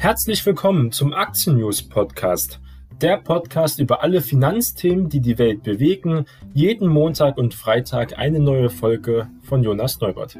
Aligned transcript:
Herzlich 0.00 0.46
willkommen 0.46 0.92
zum 0.92 1.12
Aktien 1.12 1.58
News 1.58 1.82
Podcast. 1.82 2.58
Der 3.02 3.18
Podcast 3.18 3.78
über 3.78 4.02
alle 4.02 4.22
Finanzthemen, 4.22 5.10
die 5.10 5.20
die 5.20 5.36
Welt 5.36 5.62
bewegen. 5.62 6.24
Jeden 6.54 6.88
Montag 6.88 7.36
und 7.36 7.52
Freitag 7.52 8.18
eine 8.18 8.40
neue 8.40 8.70
Folge 8.70 9.28
von 9.42 9.62
Jonas 9.62 10.00
Neubert. 10.00 10.38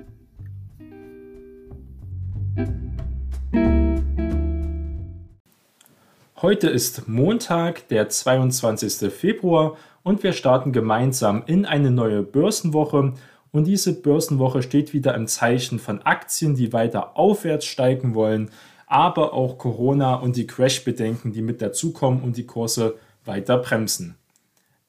Heute 6.40 6.71
ist 6.71 7.06
Montag, 7.06 7.87
der 7.88 8.08
22. 8.08 9.13
Februar 9.13 9.77
und 10.03 10.22
wir 10.22 10.33
starten 10.33 10.72
gemeinsam 10.72 11.42
in 11.45 11.67
eine 11.67 11.90
neue 11.90 12.22
Börsenwoche. 12.22 13.13
Und 13.53 13.67
diese 13.67 14.01
Börsenwoche 14.01 14.63
steht 14.63 14.95
wieder 14.95 15.15
im 15.15 15.27
Zeichen 15.27 15.79
von 15.79 16.01
Aktien, 16.01 16.55
die 16.55 16.73
weiter 16.73 17.19
aufwärts 17.19 17.66
steigen 17.66 18.15
wollen, 18.15 18.51
aber 18.91 19.33
auch 19.33 19.57
Corona 19.57 20.17
und 20.17 20.37
die 20.37 20.49
Crash-Bedenken, 20.49 21.33
die 21.33 21.43
mit 21.43 21.62
dazukommen 21.62 22.23
und 22.23 22.37
die 22.37 22.45
Kurse 22.45 22.97
weiter 23.25 23.57
bremsen. 23.59 24.17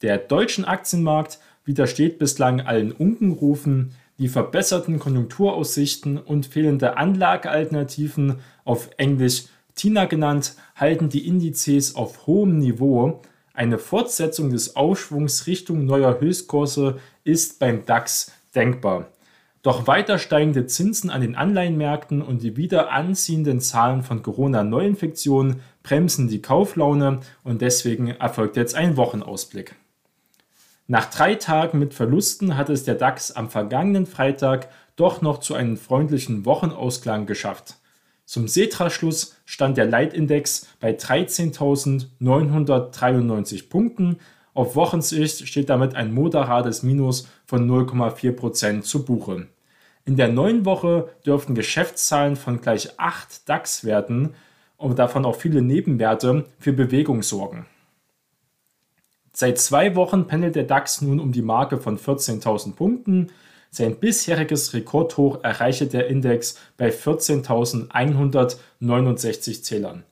Der 0.02 0.18
deutsche 0.18 0.66
Aktienmarkt 0.66 1.38
widersteht 1.64 2.18
bislang 2.18 2.60
allen 2.60 2.90
Unkenrufen, 2.90 3.94
die 4.18 4.28
verbesserten 4.28 4.98
Konjunkturaussichten 4.98 6.18
und 6.18 6.46
fehlende 6.46 6.96
Anlagealternativen 6.96 8.40
auf 8.64 8.90
Englisch 8.96 9.44
TINA 9.76 10.06
genannt, 10.06 10.56
halten 10.74 11.08
die 11.08 11.26
Indizes 11.26 11.94
auf 11.94 12.26
hohem 12.26 12.58
Niveau. 12.58 13.22
Eine 13.54 13.78
Fortsetzung 13.78 14.50
des 14.50 14.74
Aufschwungs 14.74 15.46
Richtung 15.46 15.86
neuer 15.86 16.18
Höchstkurse 16.20 16.98
ist 17.22 17.60
beim 17.60 17.86
DAX 17.86 18.32
denkbar. 18.54 19.06
Doch 19.62 19.86
weiter 19.86 20.18
steigende 20.18 20.66
Zinsen 20.66 21.08
an 21.08 21.20
den 21.20 21.36
Anleihenmärkten 21.36 22.20
und 22.20 22.42
die 22.42 22.56
wieder 22.56 22.90
anziehenden 22.90 23.60
Zahlen 23.60 24.02
von 24.02 24.22
Corona-Neuinfektionen 24.22 25.60
bremsen 25.84 26.26
die 26.26 26.42
Kauflaune 26.42 27.20
und 27.44 27.62
deswegen 27.62 28.08
erfolgt 28.08 28.56
jetzt 28.56 28.74
ein 28.74 28.96
Wochenausblick. 28.96 29.76
Nach 30.88 31.04
drei 31.06 31.36
Tagen 31.36 31.78
mit 31.78 31.94
Verlusten 31.94 32.56
hat 32.56 32.70
es 32.70 32.82
der 32.82 32.96
DAX 32.96 33.30
am 33.30 33.50
vergangenen 33.50 34.06
Freitag 34.06 34.68
doch 34.96 35.22
noch 35.22 35.38
zu 35.38 35.54
einem 35.54 35.76
freundlichen 35.76 36.44
Wochenausklang 36.44 37.26
geschafft. 37.26 37.76
Zum 38.24 38.48
Setra-Schluss 38.48 39.36
stand 39.44 39.76
der 39.76 39.86
Leitindex 39.86 40.66
bei 40.80 40.90
13.993 40.90 43.68
Punkten. 43.68 44.18
Auf 44.54 44.76
Wochensicht 44.76 45.48
steht 45.48 45.70
damit 45.70 45.94
ein 45.94 46.12
moderates 46.12 46.82
Minus 46.82 47.26
von 47.46 47.66
0,4% 47.70 48.82
zu 48.82 49.02
Buche. 49.04 49.46
In 50.04 50.16
der 50.16 50.26
neuen 50.28 50.64
Woche 50.64 51.08
dürften 51.24 51.54
Geschäftszahlen 51.54 52.34
von 52.36 52.60
gleich 52.60 52.98
8 52.98 53.48
DAX-Werten 53.48 54.34
und 54.76 54.98
davon 54.98 55.24
auch 55.24 55.36
viele 55.36 55.62
Nebenwerte 55.62 56.46
für 56.58 56.72
Bewegung 56.72 57.22
sorgen. 57.22 57.66
Seit 59.32 59.58
zwei 59.58 59.94
Wochen 59.94 60.26
pendelt 60.26 60.56
der 60.56 60.64
DAX 60.64 61.00
nun 61.00 61.18
um 61.18 61.32
die 61.32 61.40
Marke 61.40 61.78
von 61.78 61.98
14.000 61.98 62.74
Punkten. 62.74 63.30
Sein 63.70 63.96
bisheriges 63.96 64.74
Rekordhoch 64.74 65.42
erreichte 65.42 65.86
der 65.86 66.08
Index 66.08 66.58
bei 66.76 66.90
14.169 66.90 69.62
Zählern. 69.62 70.04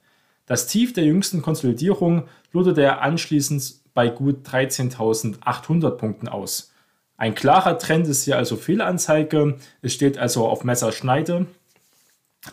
Das 0.47 0.67
Tief 0.67 0.95
der 0.95 1.05
jüngsten 1.05 1.43
Konsolidierung 1.43 2.23
loderte 2.53 2.83
er 2.83 3.03
anschließend 3.03 3.80
bei 4.01 4.09
gut 4.09 4.49
13.800 4.49 5.91
Punkten 5.91 6.27
aus. 6.27 6.73
Ein 7.19 7.35
klarer 7.35 7.79
Trend 7.79 8.07
ist 8.07 8.25
hier 8.25 8.39
also 8.39 8.57
Fehlanzeige. 8.57 9.59
Es 9.83 9.93
steht 9.93 10.17
also 10.17 10.49
auf 10.49 10.65
Messerschneide. 10.65 11.45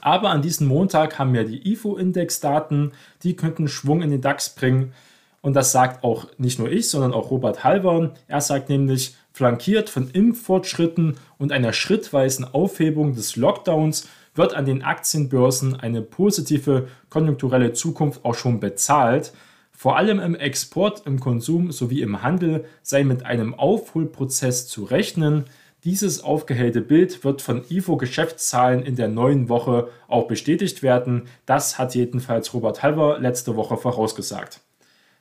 Aber 0.01 0.31
an 0.31 0.41
diesem 0.41 0.67
Montag 0.67 1.17
haben 1.17 1.33
wir 1.33 1.45
die 1.45 1.71
IFO-Index-Daten, 1.71 2.91
die 3.23 3.37
könnten 3.37 3.69
Schwung 3.69 4.01
in 4.01 4.11
den 4.11 4.19
DAX 4.19 4.55
bringen. 4.55 4.91
Und 5.39 5.53
das 5.53 5.71
sagt 5.71 6.03
auch 6.03 6.27
nicht 6.37 6.59
nur 6.59 6.69
ich, 6.69 6.89
sondern 6.89 7.13
auch 7.13 7.31
Robert 7.31 7.63
Halver. 7.63 8.11
Er 8.27 8.41
sagt 8.41 8.67
nämlich, 8.67 9.15
flankiert 9.31 9.89
von 9.89 10.09
Impffortschritten 10.09 11.15
und 11.37 11.53
einer 11.53 11.71
schrittweisen 11.71 12.43
Aufhebung 12.43 13.15
des 13.15 13.37
Lockdowns 13.37 14.09
wird 14.35 14.53
an 14.53 14.65
den 14.65 14.83
Aktienbörsen 14.83 15.79
eine 15.79 16.01
positive 16.01 16.89
konjunkturelle 17.09 17.71
Zukunft 17.71 18.25
auch 18.25 18.35
schon 18.35 18.59
bezahlt. 18.59 19.31
Vor 19.79 19.95
allem 19.95 20.19
im 20.19 20.33
Export, 20.33 21.05
im 21.05 21.19
Konsum 21.19 21.71
sowie 21.71 22.01
im 22.01 22.23
Handel 22.23 22.65
sei 22.81 23.03
mit 23.03 23.27
einem 23.27 23.53
Aufholprozess 23.53 24.67
zu 24.67 24.85
rechnen. 24.85 25.45
Dieses 25.83 26.23
aufgehellte 26.23 26.81
Bild 26.81 27.23
wird 27.23 27.43
von 27.43 27.63
IFO-Geschäftszahlen 27.69 28.81
in 28.81 28.95
der 28.95 29.07
neuen 29.07 29.49
Woche 29.49 29.89
auch 30.07 30.27
bestätigt 30.27 30.81
werden. 30.81 31.27
Das 31.45 31.77
hat 31.77 31.93
jedenfalls 31.93 32.55
Robert 32.55 32.81
Halver 32.81 33.19
letzte 33.19 33.55
Woche 33.55 33.77
vorausgesagt. 33.77 34.61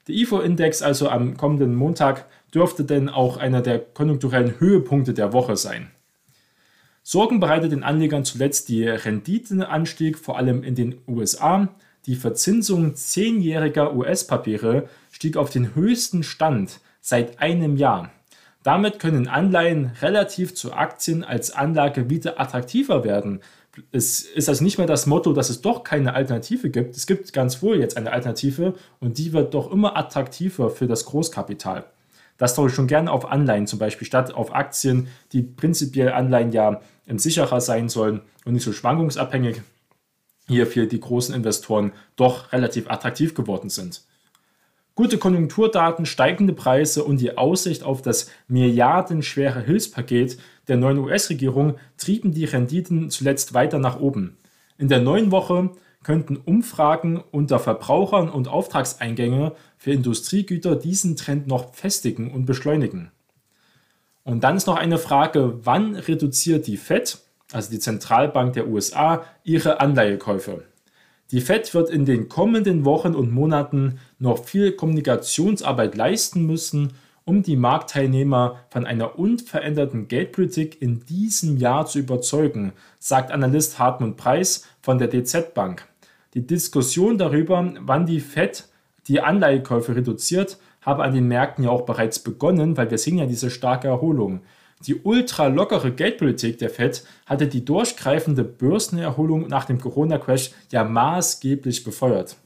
Der 0.08 0.14
IFO-Index 0.14 0.80
also 0.80 1.10
am 1.10 1.36
kommenden 1.36 1.74
Montag 1.74 2.24
dürfte 2.54 2.84
denn 2.84 3.10
auch 3.10 3.36
einer 3.36 3.60
der 3.60 3.78
konjunkturellen 3.78 4.58
Höhepunkte 4.58 5.12
der 5.12 5.34
Woche 5.34 5.58
sein. 5.58 5.90
Sorgen 7.02 7.40
bereitet 7.40 7.72
den 7.72 7.82
Anlegern 7.82 8.24
zuletzt 8.24 8.70
die 8.70 8.88
Renditenanstieg, 8.88 10.16
vor 10.16 10.38
allem 10.38 10.62
in 10.64 10.74
den 10.74 10.94
USA. 11.06 11.68
Die 12.06 12.14
Verzinsung 12.14 12.94
zehnjähriger 12.94 13.94
US-Papiere 13.94 14.88
stieg 15.10 15.36
auf 15.36 15.50
den 15.50 15.74
höchsten 15.74 16.22
Stand 16.22 16.80
seit 17.00 17.40
einem 17.40 17.76
Jahr. 17.76 18.10
Damit 18.62 19.00
können 19.00 19.28
Anleihen 19.28 19.92
relativ 20.02 20.54
zu 20.54 20.72
Aktien 20.72 21.24
als 21.24 21.50
Anlage 21.50 22.08
wieder 22.08 22.40
attraktiver 22.40 23.04
werden. 23.04 23.40
Es 23.92 24.22
ist 24.22 24.48
also 24.48 24.62
nicht 24.62 24.78
mehr 24.78 24.86
das 24.86 25.06
Motto, 25.06 25.32
dass 25.32 25.50
es 25.50 25.62
doch 25.62 25.84
keine 25.84 26.14
Alternative 26.14 26.70
gibt. 26.70 26.96
Es 26.96 27.06
gibt 27.06 27.32
ganz 27.32 27.62
wohl 27.62 27.78
jetzt 27.78 27.96
eine 27.96 28.12
Alternative 28.12 28.74
und 29.00 29.18
die 29.18 29.32
wird 29.32 29.54
doch 29.54 29.70
immer 29.70 29.96
attraktiver 29.96 30.70
für 30.70 30.86
das 30.86 31.04
Großkapital. 31.06 31.84
Das 32.38 32.54
tue 32.54 32.68
ich 32.68 32.74
schon 32.74 32.86
gerne 32.86 33.10
auf 33.10 33.30
Anleihen 33.30 33.66
zum 33.66 33.78
Beispiel, 33.78 34.06
statt 34.06 34.32
auf 34.32 34.54
Aktien, 34.54 35.08
die 35.32 35.42
prinzipiell 35.42 36.12
Anleihen 36.12 36.52
ja 36.52 36.80
sicherer 37.08 37.60
sein 37.60 37.88
sollen 37.88 38.20
und 38.44 38.54
nicht 38.54 38.64
so 38.64 38.72
schwankungsabhängig 38.72 39.62
hier 40.48 40.66
für 40.66 40.86
die 40.86 41.00
großen 41.00 41.34
Investoren 41.34 41.92
doch 42.16 42.52
relativ 42.52 42.90
attraktiv 42.90 43.34
geworden 43.34 43.70
sind. 43.70 44.02
Gute 44.94 45.18
Konjunkturdaten, 45.18 46.06
steigende 46.06 46.54
Preise 46.54 47.04
und 47.04 47.20
die 47.20 47.36
Aussicht 47.36 47.82
auf 47.82 48.00
das 48.00 48.30
milliardenschwere 48.48 49.60
Hilfspaket 49.60 50.38
der 50.68 50.78
neuen 50.78 50.98
US-Regierung 50.98 51.76
trieben 51.98 52.32
die 52.32 52.46
Renditen 52.46 53.10
zuletzt 53.10 53.52
weiter 53.52 53.78
nach 53.78 54.00
oben. 54.00 54.38
In 54.78 54.88
der 54.88 55.00
neuen 55.00 55.30
Woche 55.30 55.70
könnten 56.02 56.36
Umfragen 56.36 57.22
unter 57.30 57.58
Verbrauchern 57.58 58.30
und 58.30 58.48
Auftragseingänge 58.48 59.52
für 59.76 59.92
Industriegüter 59.92 60.76
diesen 60.76 61.16
Trend 61.16 61.46
noch 61.46 61.74
festigen 61.74 62.30
und 62.30 62.46
beschleunigen. 62.46 63.10
Und 64.24 64.44
dann 64.44 64.56
ist 64.56 64.66
noch 64.66 64.76
eine 64.76 64.98
Frage, 64.98 65.58
wann 65.64 65.94
reduziert 65.94 66.66
die 66.66 66.76
Fed 66.76 67.18
also 67.52 67.70
die 67.70 67.78
Zentralbank 67.78 68.54
der 68.54 68.68
USA, 68.68 69.24
ihre 69.44 69.80
Anleihekäufe. 69.80 70.64
Die 71.32 71.40
Fed 71.40 71.74
wird 71.74 71.90
in 71.90 72.04
den 72.04 72.28
kommenden 72.28 72.84
Wochen 72.84 73.14
und 73.14 73.32
Monaten 73.32 73.98
noch 74.18 74.44
viel 74.44 74.72
Kommunikationsarbeit 74.72 75.96
leisten 75.96 76.46
müssen, 76.46 76.92
um 77.24 77.42
die 77.42 77.56
Marktteilnehmer 77.56 78.60
von 78.70 78.86
einer 78.86 79.18
unveränderten 79.18 80.06
Geldpolitik 80.06 80.80
in 80.80 81.04
diesem 81.06 81.56
Jahr 81.56 81.86
zu 81.86 81.98
überzeugen, 81.98 82.72
sagt 83.00 83.32
Analyst 83.32 83.80
Hartmut 83.80 84.16
Preis 84.16 84.64
von 84.80 84.98
der 84.98 85.08
DZ 85.08 85.52
Bank. 85.52 85.88
Die 86.34 86.46
Diskussion 86.46 87.18
darüber, 87.18 87.72
wann 87.80 88.06
die 88.06 88.20
Fed 88.20 88.68
die 89.08 89.20
Anleihekäufe 89.20 89.96
reduziert, 89.96 90.58
habe 90.82 91.02
an 91.02 91.14
den 91.14 91.26
Märkten 91.26 91.64
ja 91.64 91.70
auch 91.70 91.82
bereits 91.82 92.20
begonnen, 92.20 92.76
weil 92.76 92.90
wir 92.92 92.98
sehen 92.98 93.18
ja 93.18 93.26
diese 93.26 93.50
starke 93.50 93.88
Erholung. 93.88 94.42
Die 94.84 94.94
ultra 94.94 95.46
lockere 95.46 95.90
Geldpolitik 95.90 96.58
der 96.58 96.70
Fed 96.70 97.04
hatte 97.24 97.48
die 97.48 97.64
durchgreifende 97.64 98.44
Börsenerholung 98.44 99.48
nach 99.48 99.64
dem 99.64 99.80
Corona-Crash 99.80 100.50
ja 100.70 100.84
maßgeblich 100.84 101.82
befeuert. 101.82 102.36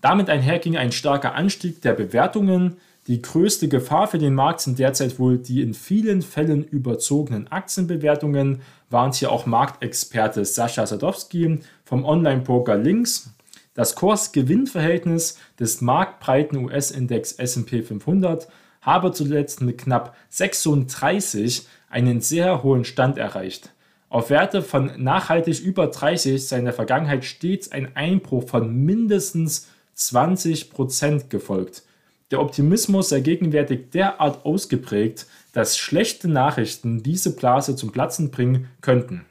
Damit 0.00 0.30
einher 0.30 0.58
ging 0.58 0.76
ein 0.76 0.92
starker 0.92 1.34
Anstieg 1.34 1.80
der 1.82 1.92
Bewertungen. 1.92 2.76
Die 3.06 3.22
größte 3.22 3.68
Gefahr 3.68 4.08
für 4.08 4.18
den 4.18 4.34
Markt 4.34 4.60
sind 4.60 4.78
derzeit 4.78 5.18
wohl 5.18 5.38
die 5.38 5.62
in 5.62 5.74
vielen 5.74 6.22
Fällen 6.22 6.64
überzogenen 6.64 7.48
Aktienbewertungen, 7.48 8.60
warnt 8.90 9.14
hier 9.14 9.32
auch 9.32 9.46
Marktexperte 9.46 10.44
Sascha 10.44 10.86
Sadowski 10.86 11.60
vom 11.84 12.04
Online-Poker 12.04 12.76
Links. 12.76 13.30
Das 13.74 13.94
Kurs-Gewinn-Verhältnis 13.94 15.38
des 15.58 15.80
marktbreiten 15.80 16.64
US-Index 16.64 17.32
SP 17.38 17.82
500 17.82 18.48
habe 18.80 19.12
zuletzt 19.12 19.60
mit 19.60 19.78
knapp 19.78 20.16
36 20.30 21.66
einen 21.90 22.20
sehr 22.20 22.62
hohen 22.62 22.84
Stand 22.84 23.18
erreicht. 23.18 23.72
Auf 24.08 24.30
Werte 24.30 24.62
von 24.62 24.92
nachhaltig 24.96 25.60
über 25.60 25.88
30 25.88 26.46
sei 26.46 26.58
in 26.58 26.64
der 26.64 26.74
Vergangenheit 26.74 27.24
stets 27.24 27.70
ein 27.72 27.94
Einbruch 27.94 28.48
von 28.48 28.74
mindestens 28.74 29.68
20% 29.96 31.28
gefolgt. 31.28 31.82
Der 32.30 32.40
Optimismus 32.40 33.08
sei 33.08 33.20
gegenwärtig 33.20 33.90
derart 33.90 34.44
ausgeprägt, 34.44 35.26
dass 35.52 35.76
schlechte 35.78 36.28
Nachrichten 36.28 37.02
diese 37.02 37.34
Blase 37.34 37.74
zum 37.74 37.90
Platzen 37.90 38.30
bringen 38.30 38.68
könnten. 38.80 39.24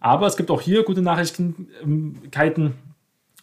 Aber 0.00 0.26
es 0.26 0.36
gibt 0.36 0.50
auch 0.50 0.60
hier 0.60 0.84
gute 0.84 1.02
Nachrichten. 1.02 1.68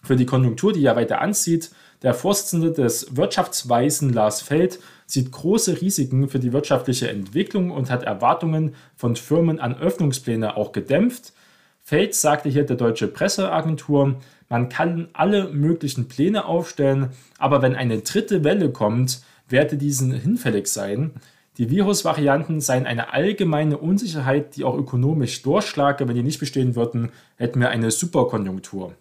Für 0.04 0.18
die 0.18 0.26
Konjunktur, 0.26 0.74
die 0.74 0.82
ja 0.82 0.96
weiter 0.98 1.22
anzieht, 1.22 1.72
der 2.04 2.14
Vorsitzende 2.14 2.72
des 2.72 3.16
Wirtschaftsweisen 3.16 4.12
Lars 4.12 4.42
Feld 4.42 4.80
sieht 5.06 5.32
große 5.32 5.82
Risiken 5.82 6.28
für 6.28 6.40
die 6.40 6.54
wirtschaftliche 6.54 7.10
Entwicklung 7.10 7.72
und 7.72 7.90
hat 7.90 8.04
Erwartungen 8.04 8.76
von 8.96 9.16
Firmen 9.16 9.60
an 9.60 9.76
Öffnungspläne 9.76 10.58
auch 10.58 10.74
gedämpft. 10.74 11.34
Feld 11.82 12.14
sagte 12.14 12.50
hier 12.50 12.66
der 12.66 12.76
deutsche 12.76 13.08
Presseagentur, 13.08 14.18
man 14.50 14.70
kann 14.70 15.08
alle 15.14 15.50
möglichen 15.50 16.08
Pläne 16.08 16.46
aufstellen, 16.46 17.10
aber 17.40 17.62
wenn 17.62 17.76
eine 17.76 18.00
dritte 18.00 18.44
Welle 18.44 18.72
kommt, 18.72 19.22
werde 19.48 19.78
diesen 19.78 20.12
hinfällig 20.12 20.68
sein. 20.68 21.12
Die 21.58 21.70
Virusvarianten 21.70 22.62
seien 22.62 22.86
eine 22.86 23.14
allgemeine 23.14 23.78
Unsicherheit, 23.78 24.56
die 24.56 24.64
auch 24.64 24.76
ökonomisch 24.76 25.42
durchschlage. 25.44 26.08
Wenn 26.08 26.16
die 26.16 26.24
nicht 26.24 26.40
bestehen 26.40 26.76
würden, 26.76 27.12
hätten 27.36 27.60
wir 27.60 27.70
eine 27.70 27.92
Superkonjunktur. 27.92 28.94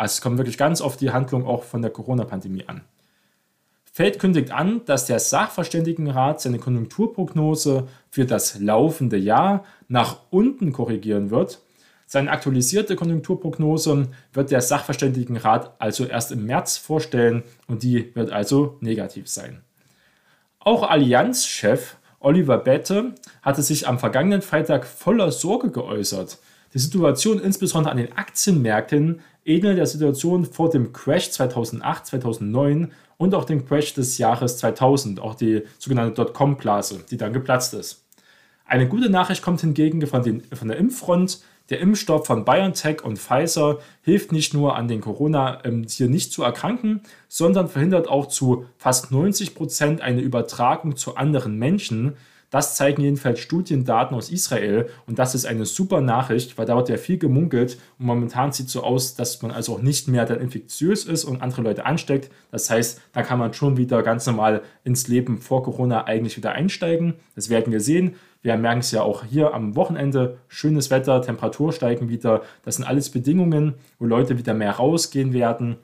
Also 0.00 0.14
es 0.14 0.20
kommt 0.22 0.38
wirklich 0.38 0.56
ganz 0.56 0.80
auf 0.80 0.96
die 0.96 1.10
Handlung 1.10 1.46
auch 1.46 1.62
von 1.62 1.82
der 1.82 1.90
Corona-Pandemie 1.90 2.64
an. 2.66 2.80
Feld 3.92 4.18
kündigt 4.18 4.50
an, 4.50 4.80
dass 4.86 5.04
der 5.04 5.18
Sachverständigenrat 5.18 6.40
seine 6.40 6.58
Konjunkturprognose 6.58 7.86
für 8.08 8.24
das 8.24 8.58
laufende 8.58 9.18
Jahr 9.18 9.62
nach 9.88 10.20
unten 10.30 10.72
korrigieren 10.72 11.30
wird. 11.30 11.60
Seine 12.06 12.30
aktualisierte 12.30 12.96
Konjunkturprognose 12.96 14.08
wird 14.32 14.50
der 14.50 14.62
Sachverständigenrat 14.62 15.74
also 15.78 16.06
erst 16.06 16.32
im 16.32 16.46
März 16.46 16.78
vorstellen 16.78 17.42
und 17.66 17.82
die 17.82 18.14
wird 18.14 18.32
also 18.32 18.78
negativ 18.80 19.28
sein. 19.28 19.60
Auch 20.60 20.82
Allianz-Chef 20.82 21.96
Oliver 22.20 22.56
Bette 22.56 23.16
hatte 23.42 23.62
sich 23.62 23.86
am 23.86 23.98
vergangenen 23.98 24.40
Freitag 24.40 24.86
voller 24.86 25.30
Sorge 25.30 25.70
geäußert. 25.70 26.38
Die 26.72 26.78
Situation 26.78 27.40
insbesondere 27.40 27.90
an 27.90 27.98
den 27.98 28.16
Aktienmärkten 28.16 29.20
ähnelt 29.44 29.78
der 29.78 29.86
Situation 29.86 30.44
vor 30.44 30.70
dem 30.70 30.92
Crash 30.92 31.30
2008, 31.30 32.06
2009 32.06 32.92
und 33.16 33.34
auch 33.34 33.44
dem 33.44 33.66
Crash 33.66 33.94
des 33.94 34.18
Jahres 34.18 34.58
2000, 34.58 35.20
auch 35.20 35.34
die 35.34 35.62
sogenannte 35.78 36.14
Dotcom-Blase, 36.14 37.04
die 37.10 37.16
dann 37.16 37.32
geplatzt 37.32 37.74
ist. 37.74 38.04
Eine 38.64 38.88
gute 38.88 39.10
Nachricht 39.10 39.42
kommt 39.42 39.60
hingegen 39.60 40.06
von, 40.06 40.22
den, 40.22 40.42
von 40.52 40.68
der 40.68 40.76
Impffront. 40.76 41.40
Der 41.70 41.80
Impfstoff 41.80 42.26
von 42.26 42.44
BioNTech 42.44 43.04
und 43.04 43.18
Pfizer 43.18 43.78
hilft 44.02 44.32
nicht 44.32 44.54
nur 44.54 44.76
an 44.76 44.88
den 44.88 45.00
Corona 45.00 45.64
ähm, 45.64 45.86
hier 45.88 46.08
nicht 46.08 46.32
zu 46.32 46.42
erkranken, 46.42 47.02
sondern 47.28 47.68
verhindert 47.68 48.08
auch 48.08 48.26
zu 48.26 48.66
fast 48.76 49.12
90 49.12 49.54
Prozent 49.54 50.00
eine 50.00 50.20
Übertragung 50.20 50.96
zu 50.96 51.16
anderen 51.16 51.58
Menschen. 51.58 52.16
Das 52.50 52.74
zeigen 52.74 53.02
jedenfalls 53.02 53.38
Studiendaten 53.38 54.14
aus 54.14 54.30
Israel 54.30 54.88
und 55.06 55.20
das 55.20 55.34
ist 55.36 55.46
eine 55.46 55.64
super 55.64 56.00
Nachricht, 56.00 56.58
weil 56.58 56.66
da 56.66 56.76
wird 56.76 56.88
ja 56.88 56.96
viel 56.96 57.16
gemunkelt 57.16 57.78
und 57.98 58.06
momentan 58.06 58.50
sieht 58.52 58.66
es 58.66 58.72
so 58.72 58.82
aus, 58.82 59.14
dass 59.14 59.40
man 59.40 59.52
also 59.52 59.74
auch 59.74 59.82
nicht 59.82 60.08
mehr 60.08 60.26
dann 60.26 60.40
infektiös 60.40 61.04
ist 61.04 61.24
und 61.24 61.42
andere 61.42 61.62
Leute 61.62 61.86
ansteckt. 61.86 62.30
Das 62.50 62.68
heißt, 62.68 63.00
da 63.12 63.22
kann 63.22 63.38
man 63.38 63.52
schon 63.52 63.76
wieder 63.76 64.02
ganz 64.02 64.26
normal 64.26 64.62
ins 64.82 65.06
Leben 65.06 65.38
vor 65.38 65.62
Corona 65.62 66.04
eigentlich 66.04 66.36
wieder 66.36 66.52
einsteigen. 66.52 67.14
Das 67.36 67.50
werden 67.50 67.72
wir 67.72 67.80
sehen. 67.80 68.16
Wir 68.42 68.56
merken 68.56 68.80
es 68.80 68.90
ja 68.90 69.02
auch 69.02 69.24
hier 69.24 69.54
am 69.54 69.76
Wochenende. 69.76 70.38
Schönes 70.48 70.90
Wetter, 70.90 71.20
Temperatur 71.22 71.72
steigen 71.72 72.08
wieder. 72.08 72.42
Das 72.64 72.76
sind 72.76 72.84
alles 72.84 73.10
Bedingungen, 73.10 73.74
wo 73.98 74.06
Leute 74.06 74.38
wieder 74.38 74.54
mehr 74.54 74.72
rausgehen 74.72 75.32
werden, 75.32 75.76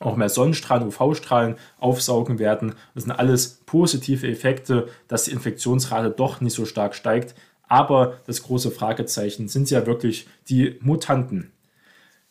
auch 0.00 0.16
mehr 0.16 0.28
Sonnenstrahlen, 0.28 0.88
UV-Strahlen 0.88 1.56
aufsaugen 1.78 2.38
werden. 2.38 2.74
Das 2.94 3.04
sind 3.04 3.12
alles 3.12 3.60
positive 3.66 4.26
Effekte, 4.26 4.88
dass 5.06 5.24
die 5.24 5.32
Infektionsrate 5.32 6.10
doch 6.10 6.40
nicht 6.40 6.54
so 6.54 6.64
stark 6.64 6.94
steigt. 6.94 7.34
Aber 7.68 8.14
das 8.26 8.42
große 8.42 8.72
Fragezeichen 8.72 9.46
sind 9.46 9.70
ja 9.70 9.86
wirklich 9.86 10.26
die 10.48 10.78
Mutanten. 10.80 11.52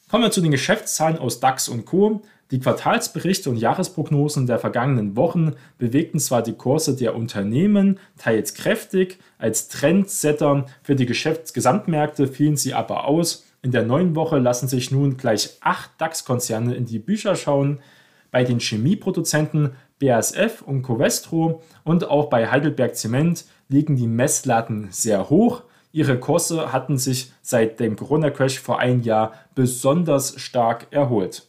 Kommen 0.09 0.23
wir 0.23 0.31
zu 0.31 0.41
den 0.41 0.51
Geschäftszahlen 0.51 1.19
aus 1.19 1.39
DAX 1.39 1.69
und 1.69 1.85
Co. 1.85 2.23
Die 2.51 2.59
Quartalsberichte 2.59 3.51
und 3.51 3.57
Jahresprognosen 3.57 4.47
der 4.47 4.57
vergangenen 4.57 5.15
Wochen 5.15 5.53
bewegten 5.77 6.19
zwar 6.19 6.41
die 6.41 6.53
Kurse 6.53 6.95
der 6.95 7.15
Unternehmen 7.15 7.99
teils 8.17 8.55
kräftig, 8.55 9.19
als 9.37 9.67
Trendsetter 9.67 10.65
für 10.81 10.95
die 10.95 11.05
Geschäftsgesamtmärkte 11.05 12.27
fielen 12.27 12.57
sie 12.57 12.73
aber 12.73 13.05
aus. 13.05 13.45
In 13.61 13.71
der 13.71 13.83
neuen 13.83 14.15
Woche 14.15 14.37
lassen 14.39 14.67
sich 14.67 14.91
nun 14.91 15.17
gleich 15.17 15.57
acht 15.61 15.91
DAX-Konzerne 15.97 16.75
in 16.75 16.85
die 16.85 16.99
Bücher 16.99 17.35
schauen. 17.35 17.79
Bei 18.31 18.43
den 18.43 18.59
Chemieproduzenten 18.59 19.71
BASF 19.99 20.61
und 20.61 20.81
Covestro 20.81 21.61
und 21.83 22.09
auch 22.09 22.29
bei 22.29 22.49
Heidelberg 22.49 22.95
Zement 22.95 23.45
liegen 23.67 23.97
die 23.97 24.07
Messlatten 24.07 24.87
sehr 24.91 25.29
hoch. 25.29 25.63
Ihre 25.91 26.19
Kurse 26.19 26.71
hatten 26.71 26.97
sich 26.97 27.33
seit 27.41 27.79
dem 27.79 27.95
Corona-Crash 27.95 28.59
vor 28.59 28.79
einem 28.79 29.01
Jahr 29.01 29.33
besonders 29.55 30.39
stark 30.39 30.87
erholt. 30.91 31.47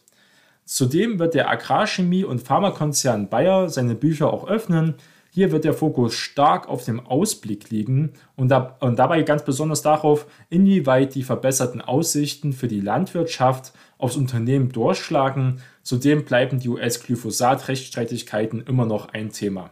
Zudem 0.65 1.19
wird 1.19 1.33
der 1.33 1.49
Agrarchemie- 1.49 2.25
und 2.25 2.41
Pharmakonzern 2.41 3.29
Bayer 3.29 3.69
seine 3.69 3.95
Bücher 3.95 4.33
auch 4.33 4.47
öffnen. 4.47 4.95
Hier 5.33 5.53
wird 5.53 5.63
der 5.63 5.73
Fokus 5.73 6.13
stark 6.13 6.67
auf 6.67 6.83
dem 6.83 6.99
Ausblick 6.99 7.69
liegen 7.69 8.11
und, 8.35 8.49
da, 8.49 8.75
und 8.81 8.99
dabei 8.99 9.23
ganz 9.23 9.45
besonders 9.45 9.81
darauf, 9.81 10.27
inwieweit 10.49 11.15
die 11.15 11.23
verbesserten 11.23 11.79
Aussichten 11.79 12.51
für 12.51 12.67
die 12.67 12.81
Landwirtschaft 12.81 13.71
aufs 13.97 14.17
Unternehmen 14.17 14.73
durchschlagen. 14.73 15.61
Zudem 15.83 16.25
bleiben 16.25 16.59
die 16.59 16.67
US-Glyphosat-Rechtsstreitigkeiten 16.67 18.61
immer 18.67 18.85
noch 18.85 19.13
ein 19.13 19.31
Thema. 19.31 19.69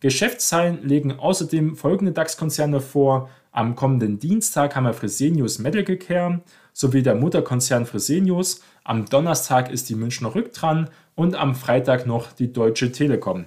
Geschäftszahlen 0.00 0.86
legen 0.86 1.18
außerdem 1.18 1.74
folgende 1.74 2.12
DAX-Konzerne 2.12 2.80
vor. 2.80 3.30
Am 3.52 3.76
kommenden 3.76 4.18
Dienstag 4.18 4.76
haben 4.76 4.84
wir 4.84 4.92
Fresenius 4.92 5.58
Medical 5.58 5.96
Care 5.96 6.42
sowie 6.74 7.02
der 7.02 7.14
Mutterkonzern 7.14 7.86
Fresenius 7.86 8.60
am 8.84 9.06
Donnerstag 9.06 9.70
ist 9.70 9.88
die 9.88 9.94
Münchner 9.94 10.34
Rück 10.34 10.52
dran 10.52 10.90
und 11.14 11.34
am 11.34 11.54
Freitag 11.54 12.06
noch 12.06 12.30
die 12.30 12.52
Deutsche 12.52 12.92
Telekom. 12.92 13.46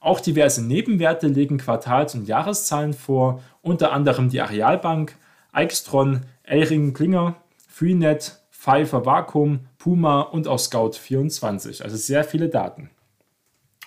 Auch 0.00 0.20
diverse 0.20 0.64
Nebenwerte 0.64 1.26
legen 1.26 1.58
Quartals- 1.58 2.14
und 2.14 2.28
Jahreszahlen 2.28 2.94
vor, 2.94 3.42
unter 3.62 3.92
anderem 3.92 4.28
die 4.28 4.40
Arealbank, 4.40 5.16
Eichstron, 5.52 6.22
Elringen 6.44 6.94
Klinger, 6.94 7.36
Freenet, 7.66 8.40
Pfeiffer 8.50 9.06
Vakuum, 9.06 9.60
Puma 9.78 10.20
und 10.20 10.46
auch 10.46 10.58
Scout24. 10.58 11.82
Also 11.82 11.96
sehr 11.96 12.24
viele 12.24 12.48
Daten. 12.48 12.90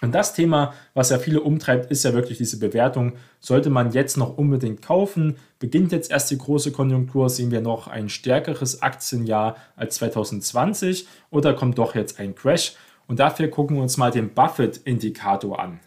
Und 0.02 0.16
das 0.16 0.34
Thema, 0.34 0.74
was 0.96 1.12
ja 1.12 1.20
viele 1.20 1.42
umtreibt, 1.42 1.92
ist 1.92 2.04
ja 2.04 2.14
wirklich 2.14 2.40
diese 2.40 2.58
Bewertung. 2.58 3.14
Sollte 3.40 3.70
man 3.70 3.92
jetzt 3.92 4.18
noch 4.18 4.38
unbedingt 4.38 4.82
kaufen? 4.82 5.36
Beginnt 5.60 5.92
jetzt 5.92 6.10
erst 6.10 6.32
die 6.32 6.40
große 6.40 6.72
Konjunktur? 6.72 7.30
Sehen 7.30 7.52
wir 7.52 7.62
noch 7.62 7.88
ein 7.88 8.10
stärkeres 8.10 8.82
Aktienjahr 8.82 9.58
als 9.76 9.96
2020? 9.96 11.08
Oder 11.30 11.54
kommt 11.54 11.78
doch 11.78 11.94
jetzt 11.94 12.20
ein 12.20 12.34
Crash? 12.34 12.74
Und 13.08 13.20
dafür 13.20 13.48
gucken 13.50 13.76
wir 13.78 13.84
uns 13.84 13.98
mal 13.98 14.10
den 14.10 14.34
Buffett-Indikator 14.34 15.60
an. 15.60 15.80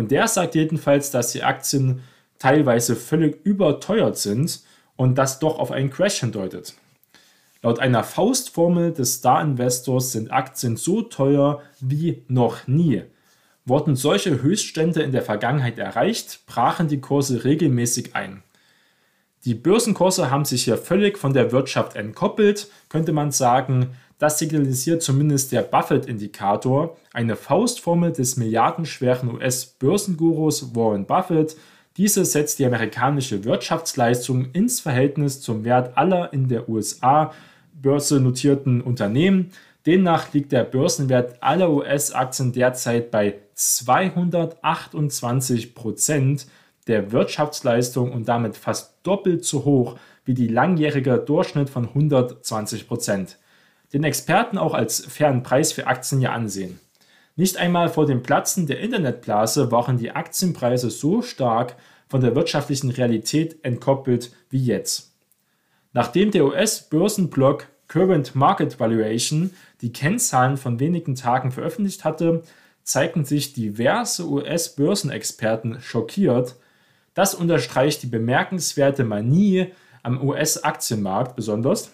Und 0.00 0.10
der 0.12 0.28
sagt 0.28 0.54
jedenfalls, 0.54 1.10
dass 1.10 1.32
die 1.32 1.42
Aktien 1.42 2.00
teilweise 2.38 2.96
völlig 2.96 3.44
überteuert 3.44 4.16
sind 4.16 4.62
und 4.96 5.18
das 5.18 5.40
doch 5.40 5.58
auf 5.58 5.72
einen 5.72 5.90
Crash 5.90 6.20
hindeutet. 6.20 6.72
Laut 7.60 7.80
einer 7.80 8.02
Faustformel 8.02 8.94
des 8.94 9.16
Star-Investors 9.16 10.12
sind 10.12 10.32
Aktien 10.32 10.78
so 10.78 11.02
teuer 11.02 11.60
wie 11.80 12.22
noch 12.28 12.66
nie. 12.66 13.02
Wurden 13.66 13.94
solche 13.94 14.40
Höchststände 14.40 15.02
in 15.02 15.12
der 15.12 15.20
Vergangenheit 15.20 15.78
erreicht, 15.78 16.46
brachen 16.46 16.88
die 16.88 17.02
Kurse 17.02 17.44
regelmäßig 17.44 18.16
ein. 18.16 18.42
Die 19.44 19.54
Börsenkurse 19.54 20.30
haben 20.30 20.46
sich 20.46 20.64
hier 20.64 20.78
völlig 20.78 21.18
von 21.18 21.34
der 21.34 21.52
Wirtschaft 21.52 21.94
entkoppelt, 21.94 22.68
könnte 22.88 23.12
man 23.12 23.32
sagen. 23.32 23.98
Das 24.20 24.38
signalisiert 24.38 25.02
zumindest 25.02 25.50
der 25.50 25.62
Buffett-Indikator, 25.62 26.96
eine 27.14 27.34
Faustformel 27.36 28.12
des 28.12 28.36
milliardenschweren 28.36 29.34
US-Börsengurus 29.34 30.74
Warren 30.74 31.06
Buffett. 31.06 31.56
Diese 31.96 32.26
setzt 32.26 32.58
die 32.58 32.66
amerikanische 32.66 33.44
Wirtschaftsleistung 33.44 34.50
ins 34.52 34.80
Verhältnis 34.80 35.40
zum 35.40 35.64
Wert 35.64 35.96
aller 35.96 36.34
in 36.34 36.48
der 36.48 36.68
USA 36.68 37.32
börsennotierten 37.72 38.82
Unternehmen. 38.82 39.52
Demnach 39.86 40.34
liegt 40.34 40.52
der 40.52 40.64
Börsenwert 40.64 41.42
aller 41.42 41.70
US-Aktien 41.70 42.52
derzeit 42.52 43.10
bei 43.10 43.38
228 43.54 45.74
Prozent 45.74 46.46
der 46.88 47.10
Wirtschaftsleistung 47.10 48.12
und 48.12 48.28
damit 48.28 48.58
fast 48.58 48.98
doppelt 49.02 49.46
so 49.46 49.64
hoch 49.64 49.96
wie 50.26 50.34
die 50.34 50.48
langjährige 50.48 51.16
Durchschnitt 51.16 51.70
von 51.70 51.88
120 51.88 52.86
Prozent. 52.86 53.38
Den 53.92 54.04
Experten 54.04 54.58
auch 54.58 54.74
als 54.74 55.04
fairen 55.06 55.42
Preis 55.42 55.72
für 55.72 55.86
Aktien 55.86 56.20
ja 56.20 56.32
ansehen. 56.32 56.78
Nicht 57.36 57.56
einmal 57.56 57.88
vor 57.88 58.06
dem 58.06 58.22
Platzen 58.22 58.66
der 58.66 58.80
Internetblase 58.80 59.72
waren 59.72 59.98
die 59.98 60.10
Aktienpreise 60.10 60.90
so 60.90 61.22
stark 61.22 61.76
von 62.08 62.20
der 62.20 62.34
wirtschaftlichen 62.34 62.90
Realität 62.90 63.64
entkoppelt 63.64 64.32
wie 64.50 64.62
jetzt. 64.62 65.12
Nachdem 65.92 66.30
der 66.30 66.44
US-Börsenblog 66.44 67.66
Current 67.88 68.36
Market 68.36 68.78
Valuation 68.78 69.50
die 69.80 69.92
Kennzahlen 69.92 70.56
von 70.56 70.78
wenigen 70.78 71.16
Tagen 71.16 71.50
veröffentlicht 71.50 72.04
hatte, 72.04 72.42
zeigten 72.84 73.24
sich 73.24 73.52
diverse 73.52 74.28
US-Börsenexperten 74.28 75.80
schockiert. 75.80 76.56
Das 77.14 77.34
unterstreicht 77.34 78.02
die 78.02 78.06
bemerkenswerte 78.06 79.04
Manie 79.04 79.72
am 80.02 80.22
US-Aktienmarkt 80.22 81.34
besonders, 81.36 81.92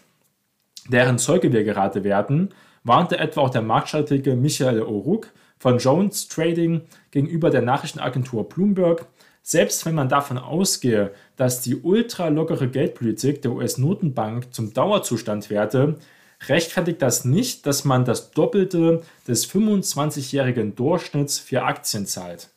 deren 0.88 1.18
Zeuge 1.18 1.52
wir 1.52 1.64
gerade 1.64 2.04
werden. 2.04 2.54
warnte 2.84 3.18
etwa 3.18 3.40
auch 3.42 3.50
der 3.50 3.62
Marktstratege 3.62 4.36
Michael 4.36 4.82
O'Rourke 4.82 5.28
von 5.58 5.78
Jones 5.78 6.28
Trading 6.28 6.82
gegenüber 7.10 7.50
der 7.50 7.62
Nachrichtenagentur 7.62 8.48
Bloomberg, 8.48 9.06
selbst 9.42 9.86
wenn 9.86 9.94
man 9.94 10.08
davon 10.08 10.38
ausgehe, 10.38 11.12
dass 11.36 11.62
die 11.62 11.76
ultralockere 11.76 12.68
Geldpolitik 12.68 13.42
der 13.42 13.52
US-Notenbank 13.52 14.52
zum 14.52 14.72
Dauerzustand 14.74 15.50
werde, 15.50 15.98
rechtfertigt 16.48 17.00
das 17.02 17.24
nicht, 17.24 17.66
dass 17.66 17.84
man 17.84 18.04
das 18.04 18.30
Doppelte 18.32 19.02
des 19.26 19.48
25-jährigen 19.50 20.74
Durchschnitts 20.74 21.38
für 21.38 21.62
Aktien 21.62 22.06
zahlt. 22.06 22.50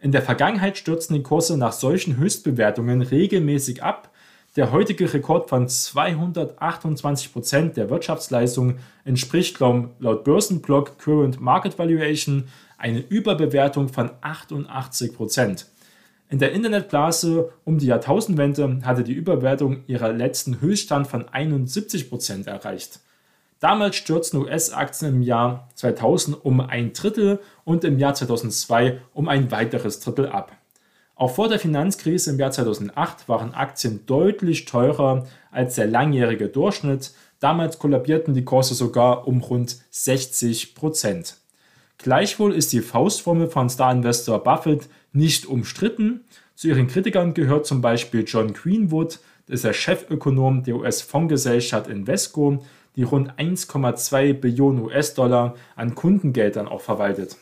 In 0.00 0.10
der 0.10 0.22
Vergangenheit 0.22 0.76
stürzten 0.76 1.14
die 1.14 1.22
Kurse 1.22 1.56
nach 1.56 1.72
solchen 1.72 2.16
Höchstbewertungen 2.16 3.02
regelmäßig 3.02 3.82
ab. 3.82 4.10
Der 4.54 4.70
heutige 4.70 5.10
Rekord 5.10 5.48
von 5.48 5.66
228 5.66 7.32
Prozent 7.32 7.78
der 7.78 7.88
Wirtschaftsleistung 7.88 8.76
entspricht 9.02 9.58
laut 9.60 10.24
Börsenblock 10.24 10.98
Current 10.98 11.40
Market 11.40 11.78
Valuation 11.78 12.48
eine 12.76 12.98
Überbewertung 13.00 13.88
von 13.88 14.10
88%. 14.20 15.14
Prozent. 15.14 15.68
In 16.28 16.38
der 16.38 16.52
Internetblase 16.52 17.50
um 17.64 17.78
die 17.78 17.86
Jahrtausendwende 17.86 18.80
hatte 18.84 19.04
die 19.04 19.14
Überwertung 19.14 19.84
ihrer 19.86 20.12
letzten 20.12 20.60
Höchststand 20.60 21.06
von 21.06 21.24
71% 21.24 22.46
erreicht. 22.46 23.00
Damals 23.58 23.96
stürzten 23.96 24.38
US-Aktien 24.38 25.14
im 25.14 25.22
Jahr 25.22 25.70
2000 25.76 26.44
um 26.44 26.60
ein 26.60 26.92
Drittel 26.92 27.40
und 27.64 27.84
im 27.84 27.98
Jahr 27.98 28.12
2002 28.12 29.00
um 29.14 29.28
ein 29.28 29.50
weiteres 29.50 30.00
Drittel 30.00 30.26
ab. 30.26 30.52
Auch 31.14 31.34
vor 31.34 31.48
der 31.48 31.58
Finanzkrise 31.58 32.30
im 32.30 32.38
Jahr 32.38 32.50
2008 32.50 33.28
waren 33.28 33.54
Aktien 33.54 34.06
deutlich 34.06 34.64
teurer 34.64 35.26
als 35.50 35.76
der 35.76 35.86
langjährige 35.86 36.48
Durchschnitt. 36.48 37.12
Damals 37.40 37.78
kollabierten 37.78 38.34
die 38.34 38.44
Kurse 38.44 38.74
sogar 38.74 39.26
um 39.26 39.40
rund 39.40 39.76
60% 39.92 41.34
Gleichwohl 42.02 42.52
ist 42.52 42.72
die 42.72 42.80
Faustformel 42.80 43.46
von 43.46 43.70
Star-Investor 43.70 44.42
Buffett 44.42 44.88
nicht 45.12 45.46
umstritten. 45.46 46.24
Zu 46.56 46.68
ihren 46.68 46.88
Kritikern 46.88 47.32
gehört 47.32 47.64
zum 47.64 47.80
Beispiel 47.80 48.24
John 48.26 48.52
Greenwood, 48.52 49.20
das 49.46 49.56
ist 49.56 49.64
der 49.64 49.72
Chefökonom 49.72 50.64
der 50.64 50.76
US-Fondsgesellschaft 50.76 51.88
Invesco, 51.88 52.64
die 52.96 53.04
rund 53.04 53.32
1,2 53.34 54.32
Billionen 54.32 54.82
US-Dollar 54.82 55.54
an 55.76 55.94
Kundengeldern 55.94 56.66
auch 56.66 56.80
verwaltet. 56.80 57.36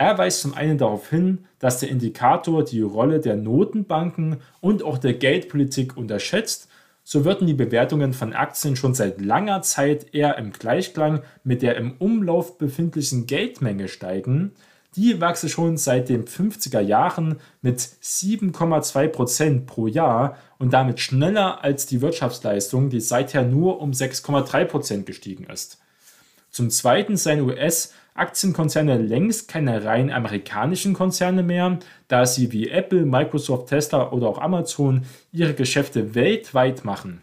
Er 0.00 0.16
weist 0.16 0.40
zum 0.40 0.54
einen 0.54 0.78
darauf 0.78 1.10
hin, 1.10 1.44
dass 1.58 1.80
der 1.80 1.90
Indikator 1.90 2.64
die 2.64 2.80
Rolle 2.80 3.20
der 3.20 3.36
Notenbanken 3.36 4.38
und 4.62 4.82
auch 4.82 4.96
der 4.96 5.12
Geldpolitik 5.12 5.94
unterschätzt. 5.94 6.70
So 7.04 7.26
würden 7.26 7.46
die 7.46 7.52
Bewertungen 7.52 8.14
von 8.14 8.32
Aktien 8.32 8.76
schon 8.76 8.94
seit 8.94 9.20
langer 9.20 9.60
Zeit 9.60 10.14
eher 10.14 10.38
im 10.38 10.52
Gleichklang 10.52 11.20
mit 11.44 11.60
der 11.60 11.76
im 11.76 11.96
Umlauf 11.98 12.56
befindlichen 12.56 13.26
Geldmenge 13.26 13.88
steigen. 13.88 14.52
Die 14.96 15.20
wachse 15.20 15.50
schon 15.50 15.76
seit 15.76 16.08
den 16.08 16.24
50er 16.24 16.80
Jahren 16.80 17.36
mit 17.60 17.78
7,2 17.80 19.06
Prozent 19.08 19.66
pro 19.66 19.86
Jahr 19.86 20.38
und 20.58 20.72
damit 20.72 21.00
schneller 21.00 21.62
als 21.62 21.84
die 21.84 22.00
Wirtschaftsleistung, 22.00 22.88
die 22.88 23.00
seither 23.00 23.42
nur 23.42 23.82
um 23.82 23.90
6,3 23.90 24.64
Prozent 24.64 25.04
gestiegen 25.04 25.44
ist. 25.44 25.78
Zum 26.50 26.70
Zweiten 26.70 27.18
seien 27.18 27.46
US-Aktienkonzerne 28.16 28.98
längst 28.98 29.48
keine 29.48 29.84
rein 29.84 30.10
amerikanischen 30.10 30.94
Konzerne 30.94 31.42
mehr, 31.42 31.78
da 32.08 32.26
sie 32.26 32.52
wie 32.52 32.68
Apple, 32.68 33.04
Microsoft, 33.04 33.68
Tesla 33.68 34.10
oder 34.10 34.28
auch 34.28 34.38
Amazon 34.38 35.04
ihre 35.32 35.54
Geschäfte 35.54 36.14
weltweit 36.14 36.84
machen. 36.84 37.22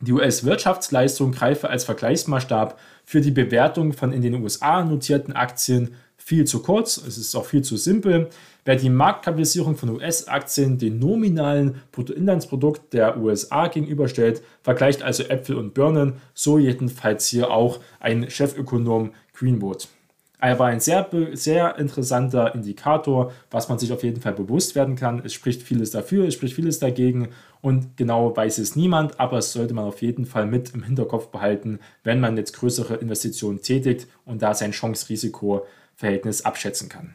Die 0.00 0.12
US-Wirtschaftsleistung 0.12 1.32
greife 1.32 1.70
als 1.70 1.84
Vergleichsmaßstab 1.84 2.78
für 3.04 3.20
die 3.20 3.30
Bewertung 3.30 3.92
von 3.92 4.12
in 4.12 4.22
den 4.22 4.34
USA 4.42 4.84
notierten 4.84 5.32
Aktien 5.32 5.94
viel 6.16 6.46
zu 6.46 6.62
kurz, 6.62 6.96
es 6.96 7.18
ist 7.18 7.34
auch 7.34 7.44
viel 7.44 7.62
zu 7.62 7.76
simpel. 7.76 8.30
Wer 8.64 8.76
die 8.76 8.88
Marktkapitalisierung 8.88 9.76
von 9.76 9.90
US-Aktien 9.90 10.78
den 10.78 10.98
nominalen 10.98 11.82
Bruttoinlandsprodukt 11.92 12.94
der 12.94 13.18
USA 13.18 13.68
gegenüberstellt, 13.68 14.42
vergleicht 14.62 15.02
also 15.02 15.24
Äpfel 15.24 15.56
und 15.56 15.74
Birnen, 15.74 16.14
so 16.32 16.58
jedenfalls 16.58 17.26
hier 17.26 17.50
auch 17.50 17.80
ein 18.00 18.30
Chefökonom 18.30 19.12
Greenwood. 19.34 19.88
Er 20.40 20.58
war 20.58 20.66
ein 20.66 20.80
sehr, 20.80 21.08
sehr 21.32 21.78
interessanter 21.78 22.54
Indikator, 22.54 23.32
was 23.50 23.68
man 23.68 23.78
sich 23.78 23.92
auf 23.92 24.02
jeden 24.02 24.20
Fall 24.20 24.34
bewusst 24.34 24.74
werden 24.74 24.94
kann. 24.94 25.22
Es 25.24 25.32
spricht 25.32 25.62
vieles 25.62 25.90
dafür, 25.90 26.26
es 26.26 26.34
spricht 26.34 26.54
vieles 26.54 26.78
dagegen 26.78 27.30
und 27.62 27.96
genau 27.96 28.36
weiß 28.36 28.58
es 28.58 28.76
niemand, 28.76 29.18
aber 29.18 29.38
es 29.38 29.52
sollte 29.52 29.72
man 29.72 29.86
auf 29.86 30.02
jeden 30.02 30.26
Fall 30.26 30.44
mit 30.44 30.74
im 30.74 30.82
Hinterkopf 30.82 31.28
behalten, 31.28 31.78
wenn 32.02 32.20
man 32.20 32.36
jetzt 32.36 32.52
größere 32.52 32.96
Investitionen 32.96 33.62
tätigt 33.62 34.06
und 34.26 34.42
da 34.42 34.52
sein 34.52 34.72
Chance-Risiko 34.72 35.66
Verhältnis 35.96 36.42
abschätzen 36.42 36.88
kann. 36.88 37.14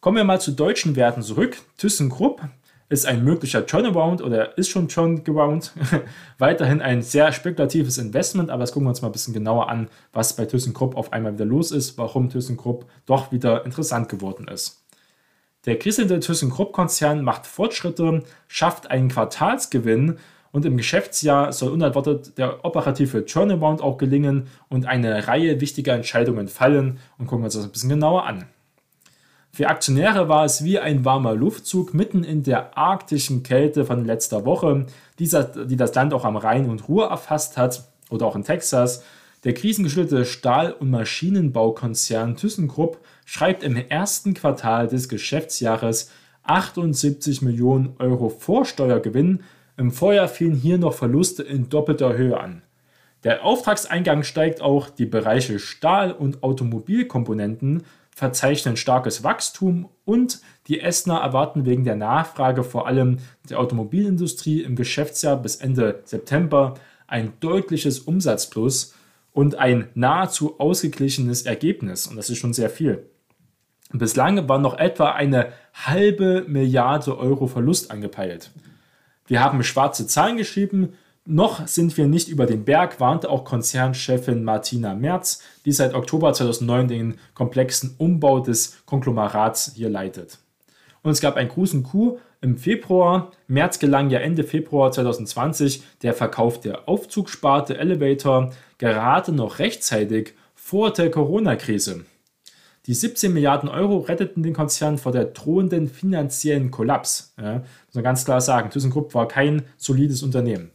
Kommen 0.00 0.16
wir 0.16 0.24
mal 0.24 0.40
zu 0.40 0.52
deutschen 0.52 0.96
Werten 0.96 1.22
zurück. 1.22 1.58
ThyssenKrupp 1.78 2.42
ist 2.90 3.06
ein 3.06 3.24
möglicher 3.24 3.66
Turnaround 3.66 4.20
oder 4.20 4.58
ist 4.58 4.68
schon 4.68 4.88
Turnaround. 4.88 5.72
Weiterhin 6.38 6.82
ein 6.82 7.02
sehr 7.02 7.32
spekulatives 7.32 7.98
Investment, 7.98 8.50
aber 8.50 8.64
jetzt 8.64 8.72
gucken 8.72 8.86
wir 8.86 8.90
uns 8.90 9.00
mal 9.00 9.08
ein 9.08 9.12
bisschen 9.12 9.32
genauer 9.32 9.70
an, 9.70 9.88
was 10.12 10.34
bei 10.34 10.44
ThyssenKrupp 10.44 10.96
auf 10.96 11.12
einmal 11.12 11.32
wieder 11.32 11.44
los 11.44 11.70
ist, 11.70 11.96
warum 11.98 12.28
ThyssenKrupp 12.28 12.84
doch 13.06 13.30
wieder 13.30 13.64
interessant 13.64 14.08
geworden 14.08 14.48
ist. 14.48 14.84
Der 15.66 15.78
kriselnde 15.78 16.18
ThyssenKrupp-Konzern 16.18 17.22
macht 17.22 17.46
Fortschritte, 17.46 18.24
schafft 18.48 18.90
einen 18.90 19.08
Quartalsgewinn 19.08 20.18
und 20.50 20.64
im 20.64 20.76
Geschäftsjahr 20.76 21.52
soll 21.52 21.70
unerwartet 21.70 22.38
der 22.38 22.64
operative 22.64 23.24
Turnaround 23.24 23.82
auch 23.82 23.98
gelingen 23.98 24.48
und 24.68 24.86
eine 24.86 25.28
Reihe 25.28 25.60
wichtiger 25.60 25.94
Entscheidungen 25.94 26.48
fallen 26.48 26.98
und 27.18 27.28
gucken 27.28 27.42
wir 27.42 27.46
uns 27.46 27.54
das 27.54 27.64
ein 27.64 27.70
bisschen 27.70 27.90
genauer 27.90 28.26
an. 28.26 28.46
Für 29.52 29.68
Aktionäre 29.68 30.28
war 30.28 30.44
es 30.44 30.62
wie 30.62 30.78
ein 30.78 31.04
warmer 31.04 31.34
Luftzug 31.34 31.92
mitten 31.92 32.22
in 32.22 32.44
der 32.44 32.78
arktischen 32.78 33.42
Kälte 33.42 33.84
von 33.84 34.04
letzter 34.04 34.44
Woche, 34.44 34.86
die 35.18 35.26
das 35.28 35.94
Land 35.94 36.14
auch 36.14 36.24
am 36.24 36.36
Rhein 36.36 36.70
und 36.70 36.88
Ruhr 36.88 37.08
erfasst 37.08 37.56
hat 37.56 37.84
oder 38.10 38.26
auch 38.26 38.36
in 38.36 38.44
Texas. 38.44 39.02
Der 39.42 39.54
krisengeschüttelte 39.54 40.24
Stahl- 40.24 40.72
und 40.72 40.90
Maschinenbaukonzern 40.90 42.36
ThyssenKrupp 42.36 42.98
schreibt 43.24 43.62
im 43.64 43.76
ersten 43.76 44.34
Quartal 44.34 44.86
des 44.86 45.08
Geschäftsjahres 45.08 46.10
78 46.44 47.42
Millionen 47.42 47.94
Euro 47.98 48.28
Vorsteuergewinn 48.28 49.42
im 49.76 49.90
Vorjahr 49.90 50.28
fielen 50.28 50.54
hier 50.54 50.78
noch 50.78 50.94
Verluste 50.94 51.42
in 51.42 51.68
doppelter 51.68 52.16
Höhe 52.16 52.38
an. 52.38 52.62
Der 53.24 53.44
Auftragseingang 53.44 54.22
steigt 54.22 54.60
auch, 54.60 54.90
die 54.90 55.06
Bereiche 55.06 55.58
Stahl- 55.58 56.12
und 56.12 56.42
Automobilkomponenten 56.42 57.84
verzeichnen 58.20 58.76
starkes 58.76 59.24
Wachstum 59.24 59.88
und 60.04 60.40
die 60.68 60.80
Essener 60.80 61.20
erwarten 61.20 61.64
wegen 61.64 61.84
der 61.84 61.96
Nachfrage 61.96 62.62
vor 62.62 62.86
allem 62.86 63.16
der 63.48 63.58
Automobilindustrie 63.58 64.60
im 64.60 64.76
Geschäftsjahr 64.76 65.38
bis 65.38 65.56
Ende 65.56 66.02
September 66.04 66.74
ein 67.06 67.32
deutliches 67.40 67.98
Umsatzplus 67.98 68.94
und 69.32 69.54
ein 69.54 69.88
nahezu 69.94 70.60
ausgeglichenes 70.60 71.42
Ergebnis. 71.42 72.06
Und 72.06 72.16
das 72.16 72.28
ist 72.28 72.36
schon 72.36 72.52
sehr 72.52 72.68
viel. 72.68 73.06
Bislang 73.90 74.48
war 74.50 74.58
noch 74.58 74.78
etwa 74.78 75.12
eine 75.12 75.52
halbe 75.72 76.44
Milliarde 76.46 77.16
Euro 77.18 77.46
Verlust 77.46 77.90
angepeilt. 77.90 78.50
Wir 79.26 79.42
haben 79.42 79.62
schwarze 79.62 80.06
Zahlen 80.06 80.36
geschrieben. 80.36 80.92
Noch 81.32 81.68
sind 81.68 81.96
wir 81.96 82.08
nicht 82.08 82.28
über 82.28 82.44
den 82.44 82.64
Berg, 82.64 82.98
warnte 82.98 83.30
auch 83.30 83.44
Konzernchefin 83.44 84.42
Martina 84.42 84.96
Merz, 84.96 85.40
die 85.64 85.70
seit 85.70 85.94
Oktober 85.94 86.32
2009 86.32 86.88
den 86.88 87.18
komplexen 87.34 87.94
Umbau 87.98 88.40
des 88.40 88.78
Konglomerats 88.84 89.74
hier 89.76 89.90
leitet. 89.90 90.38
Und 91.02 91.12
es 91.12 91.20
gab 91.20 91.36
einen 91.36 91.48
großen 91.48 91.84
Coup 91.84 92.18
im 92.40 92.56
Februar. 92.56 93.30
März 93.46 93.78
gelang 93.78 94.10
ja 94.10 94.18
Ende 94.18 94.42
Februar 94.42 94.90
2020 94.90 95.84
der 96.02 96.14
Verkauf 96.14 96.58
der 96.58 96.88
Aufzugsparte 96.88 97.78
Elevator 97.78 98.52
gerade 98.78 99.30
noch 99.30 99.60
rechtzeitig 99.60 100.34
vor 100.56 100.92
der 100.92 101.12
Corona-Krise. 101.12 102.06
Die 102.86 102.94
17 102.94 103.32
Milliarden 103.32 103.68
Euro 103.68 103.98
retteten 103.98 104.42
den 104.42 104.52
Konzern 104.52 104.98
vor 104.98 105.12
der 105.12 105.26
drohenden 105.26 105.86
finanziellen 105.86 106.72
Kollaps. 106.72 107.34
Ja, 107.40 107.58
muss 107.58 107.94
man 107.94 108.02
ganz 108.02 108.24
klar 108.24 108.40
sagen, 108.40 108.70
ThyssenKrupp 108.70 109.14
war 109.14 109.28
kein 109.28 109.62
solides 109.76 110.24
Unternehmen. 110.24 110.72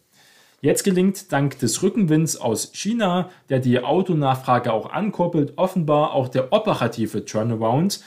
Jetzt 0.66 0.84
gelingt 0.84 1.32
dank 1.32 1.60
des 1.60 1.84
Rückenwinds 1.84 2.38
aus 2.38 2.72
China, 2.74 3.30
der 3.50 3.60
die 3.60 3.84
Autonachfrage 3.84 4.74
auch 4.74 4.92
ankurbelt, 4.92 5.60
offenbar 5.60 6.14
auch 6.14 6.28
der 6.28 6.52
operative 6.52 7.24
Turnaround. 7.24 8.00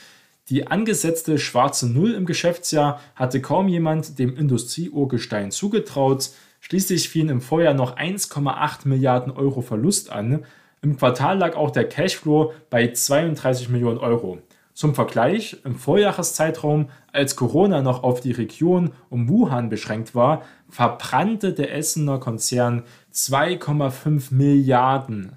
Die 0.49 0.67
angesetzte 0.67 1.37
schwarze 1.37 1.89
Null 1.89 2.11
im 2.11 2.25
Geschäftsjahr 2.25 2.99
hatte 3.15 3.39
kaum 3.39 3.69
jemand 3.69 4.19
dem 4.19 4.35
Industrieurgestein 4.35 5.51
zugetraut. 5.51 6.31
Schließlich 6.59 7.07
fielen 7.07 7.29
im 7.29 7.39
Vorjahr 7.39 7.73
noch 7.73 7.95
1,8 7.95 8.89
Milliarden 8.89 9.31
Euro 9.31 9.61
Verlust 9.61 10.11
an. 10.11 10.43
Im 10.81 10.97
Quartal 10.97 11.37
lag 11.37 11.55
auch 11.55 11.71
der 11.71 11.87
Cashflow 11.87 12.51
bei 12.69 12.91
32 12.91 13.69
Millionen 13.69 13.99
Euro. 13.99 14.39
Zum 14.79 14.95
Vergleich, 14.95 15.57
im 15.65 15.75
Vorjahreszeitraum, 15.75 16.87
als 17.11 17.35
Corona 17.35 17.81
noch 17.81 18.01
auf 18.01 18.21
die 18.21 18.31
Region 18.31 18.91
um 19.09 19.27
Wuhan 19.27 19.67
beschränkt 19.67 20.15
war, 20.15 20.43
verbrannte 20.69 21.51
der 21.51 21.75
Essener 21.75 22.17
Konzern 22.17 22.83
2,5 23.13 24.33
Milliarden. 24.33 25.33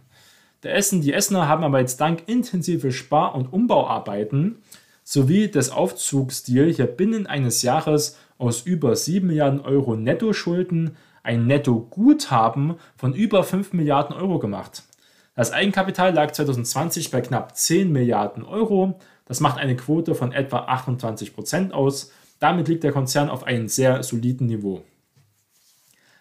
Der 0.62 0.76
Essen, 0.76 1.00
die 1.00 1.12
Essener 1.12 1.49
haben 1.49 1.64
aber 1.64 1.80
jetzt 1.80 2.00
dank 2.00 2.22
intensive 2.28 2.92
Spar- 2.92 3.34
und 3.34 3.52
Umbauarbeiten 3.52 4.62
sowie 5.02 5.49
des 5.49 5.70
Aufzugsdeal 5.70 6.68
hier 6.68 6.87
binnen 6.87 7.26
eines 7.26 7.62
Jahres 7.62 8.16
aus 8.38 8.62
über 8.62 8.94
7 8.94 9.26
Milliarden 9.26 9.61
Euro 9.61 9.96
Nettoschulden 9.96 10.96
ein 11.25 11.49
Nettoguthaben 11.49 12.76
von 12.94 13.12
über 13.12 13.42
5 13.42 13.72
Milliarden 13.72 14.14
Euro 14.14 14.38
gemacht. 14.38 14.84
Das 15.34 15.50
Eigenkapital 15.50 16.12
lag 16.12 16.30
2020 16.30 17.11
bei 17.11 17.22
knapp 17.22 17.56
10 17.56 17.90
Milliarden 17.90 18.44
Euro. 18.44 19.00
Das 19.32 19.40
macht 19.40 19.56
eine 19.56 19.76
Quote 19.76 20.14
von 20.14 20.30
etwa 20.32 20.58
28 20.58 21.34
Prozent 21.34 21.72
aus. 21.72 22.12
Damit 22.38 22.68
liegt 22.68 22.84
der 22.84 22.92
Konzern 22.92 23.30
auf 23.30 23.44
einem 23.44 23.66
sehr 23.66 24.02
soliden 24.02 24.46
Niveau. 24.46 24.82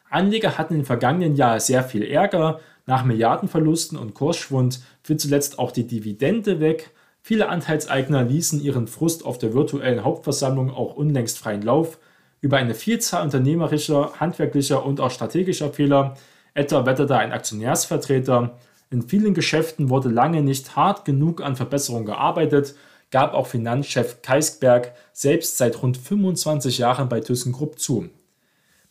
Anleger 0.10 0.58
hatten 0.58 0.76
im 0.76 0.86
vergangenen 0.86 1.36
Jahr 1.36 1.60
sehr 1.60 1.84
viel 1.84 2.04
Ärger. 2.04 2.62
Nach 2.86 3.04
Milliardenverlusten 3.04 3.98
und 3.98 4.14
Kursschwund 4.14 4.80
fiel 5.04 5.18
zuletzt 5.18 5.60
auch 5.60 5.74
die 5.74 5.86
Dividende 5.86 6.62
weg. 6.62 6.92
Viele 7.22 7.50
Anteilseigner 7.50 8.24
ließen 8.24 8.62
ihren 8.62 8.88
Frust 8.88 9.26
auf 9.26 9.38
der 9.38 9.54
virtuellen 9.54 10.06
Hauptversammlung 10.06 10.72
auch 10.72 10.96
unlängst 10.96 11.38
freien 11.38 11.64
Lauf. 11.64 12.00
Über 12.40 12.56
eine 12.56 12.76
Vielzahl 12.76 13.26
unternehmerischer, 13.26 14.14
handwerklicher 14.22 14.86
und 14.86 15.02
auch 15.02 15.12
strategischer 15.12 15.74
Fehler, 15.74 16.16
etwa 16.54 16.86
wetterte 16.86 17.18
ein 17.18 17.34
Aktionärsvertreter, 17.34 18.58
in 18.90 19.02
vielen 19.02 19.34
Geschäften 19.34 19.90
wurde 19.90 20.10
lange 20.10 20.42
nicht 20.42 20.76
hart 20.76 21.06
genug 21.06 21.42
an 21.42 21.56
Verbesserungen 21.56 22.06
gearbeitet, 22.06 22.76
gab 23.12 23.34
auch 23.34 23.48
Finanzchef 23.48 24.22
Keisberg 24.22 24.94
selbst 25.14 25.58
seit 25.58 25.82
rund 25.84 25.98
25 25.98 26.78
Jahren 26.78 27.10
bei 27.10 27.20
ThyssenKrupp 27.20 27.78
zu. 27.78 28.10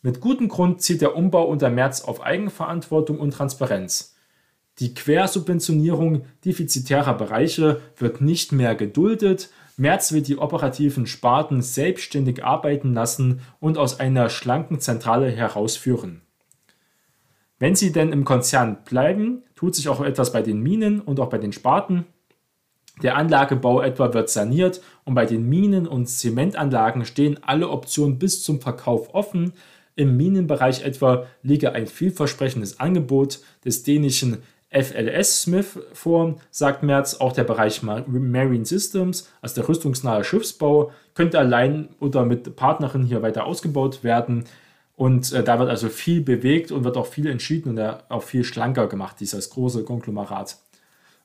Mit 0.03 0.19
gutem 0.19 0.47
Grund 0.47 0.81
zieht 0.81 1.01
der 1.01 1.15
Umbau 1.15 1.43
unter 1.43 1.69
März 1.69 2.01
auf 2.01 2.21
Eigenverantwortung 2.21 3.19
und 3.19 3.31
Transparenz. 3.31 4.15
Die 4.79 4.93
Quersubventionierung 4.93 6.25
defizitärer 6.45 7.13
Bereiche 7.13 7.81
wird 7.97 8.21
nicht 8.21 8.51
mehr 8.51 8.73
geduldet. 8.73 9.49
Merz 9.77 10.11
will 10.11 10.21
die 10.21 10.37
operativen 10.37 11.05
Sparten 11.05 11.61
selbstständig 11.61 12.43
arbeiten 12.43 12.93
lassen 12.93 13.41
und 13.59 13.77
aus 13.77 13.99
einer 13.99 14.29
schlanken 14.29 14.79
Zentrale 14.79 15.29
herausführen. 15.29 16.21
Wenn 17.59 17.75
sie 17.75 17.91
denn 17.91 18.11
im 18.11 18.25
Konzern 18.25 18.79
bleiben, 18.85 19.43
tut 19.55 19.75
sich 19.75 19.87
auch 19.87 20.01
etwas 20.01 20.33
bei 20.33 20.41
den 20.41 20.61
Minen 20.61 20.99
und 20.99 21.19
auch 21.19 21.29
bei 21.29 21.37
den 21.37 21.53
Sparten. 21.53 22.05
Der 23.03 23.15
Anlagebau 23.15 23.81
etwa 23.81 24.13
wird 24.13 24.29
saniert 24.29 24.81
und 25.05 25.15
bei 25.15 25.25
den 25.25 25.49
Minen- 25.49 25.87
und 25.87 26.07
Zementanlagen 26.07 27.05
stehen 27.05 27.39
alle 27.41 27.69
Optionen 27.69 28.19
bis 28.19 28.43
zum 28.43 28.61
Verkauf 28.61 29.13
offen. 29.13 29.53
Im 29.95 30.17
Minenbereich 30.17 30.83
etwa 30.83 31.25
liege 31.41 31.73
ein 31.73 31.87
vielversprechendes 31.87 32.79
Angebot 32.79 33.39
des 33.65 33.83
dänischen 33.83 34.43
FLS 34.71 35.41
Smith 35.41 35.79
vor, 35.93 36.35
sagt 36.49 36.81
Merz. 36.81 37.15
Auch 37.15 37.33
der 37.33 37.43
Bereich 37.43 37.83
Marine 37.83 38.65
Systems, 38.65 39.29
also 39.41 39.55
der 39.55 39.67
rüstungsnahe 39.67 40.23
Schiffsbau, 40.23 40.91
könnte 41.13 41.39
allein 41.39 41.89
oder 41.99 42.25
mit 42.25 42.55
Partnern 42.55 43.03
hier 43.03 43.21
weiter 43.21 43.45
ausgebaut 43.45 44.03
werden. 44.03 44.45
Und 44.95 45.33
äh, 45.33 45.43
da 45.43 45.59
wird 45.59 45.69
also 45.69 45.89
viel 45.89 46.21
bewegt 46.21 46.71
und 46.71 46.83
wird 46.83 46.95
auch 46.95 47.07
viel 47.07 47.27
entschieden 47.27 47.69
und 47.69 47.79
auch 48.09 48.23
viel 48.23 48.43
schlanker 48.43 48.87
gemacht, 48.87 49.17
dieses 49.19 49.49
große 49.49 49.83
Konglomerat. 49.83 50.57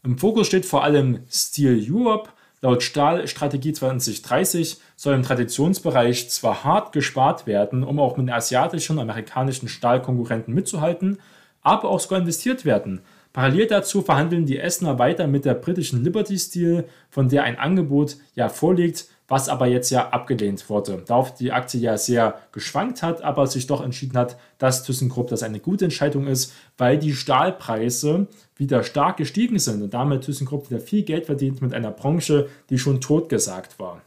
Im 0.07 0.19
Fokus 0.19 0.47
steht 0.47 0.67
vor 0.67 0.85
allem 0.85 1.25
Steel 1.29 1.85
Europe. 1.91 2.31
Laut 2.61 2.85
Stahlstrategie 2.85 3.73
2030 3.73 4.77
soll 4.95 5.17
im 5.17 5.25
Traditionsbereich 5.25 6.31
zwar 6.31 6.63
hart 6.63 6.93
gespart 6.93 7.49
werden, 7.49 7.83
um 7.83 7.99
auch 7.99 8.17
mit 8.17 8.29
den 8.29 8.33
asiatischen 8.33 8.93
und 8.93 8.99
amerikanischen 9.01 9.69
Stahlkonkurrenten 9.69 10.55
mitzuhalten, 10.55 11.19
aber 11.63 11.89
auch 11.89 11.99
sogar 11.99 12.21
investiert 12.21 12.65
werden. 12.65 13.01
Parallel 13.33 13.67
dazu 13.67 14.01
verhandeln 14.01 14.47
die 14.47 14.61
Essener 14.61 15.01
weiter 15.01 15.27
mit 15.27 15.45
der 15.45 15.55
britischen 15.55 16.05
Liberty 16.05 16.39
Steel, 16.39 16.85
von 17.11 17.29
der 17.29 17.43
ein 17.43 17.59
Angebot 17.59 18.17
ja 18.37 18.49
vorliegt, 18.49 19.07
was 19.29 19.49
aber 19.49 19.67
jetzt 19.67 19.91
ja 19.91 20.11
abgelehnt 20.11 20.69
wurde. 20.71 21.03
Darauf 21.07 21.35
die 21.35 21.53
Aktie 21.53 21.81
ja 21.81 21.99
sehr 21.99 22.39
geschwankt 22.53 23.03
hat, 23.03 23.23
aber 23.23 23.47
sich 23.47 23.67
doch 23.67 23.83
entschieden 23.83 24.17
hat, 24.17 24.37
dass 24.59 24.85
ThyssenKrupp 24.85 25.29
das 25.29 25.43
eine 25.43 25.61
gute 25.61 25.87
Entscheidung 25.87 26.27
ist, 26.27 26.53
weil 26.79 26.99
die 26.99 27.15
Stahlpreise 27.15 28.29
wieder 28.57 28.83
stark 28.83 29.17
gestiegen 29.17 29.59
sind 29.59 29.83
und 29.83 29.95
damit 29.95 30.25
ThyssenKrupp 30.25 30.71
wieder 30.71 30.81
viel 30.81 31.03
Geld 31.03 31.27
verdient 31.27 31.61
mit 31.61 31.75
einer 31.75 31.91
Branche, 31.91 32.49
die 32.71 32.79
schon 32.79 33.01
totgesagt 33.01 33.79
war. 33.79 34.03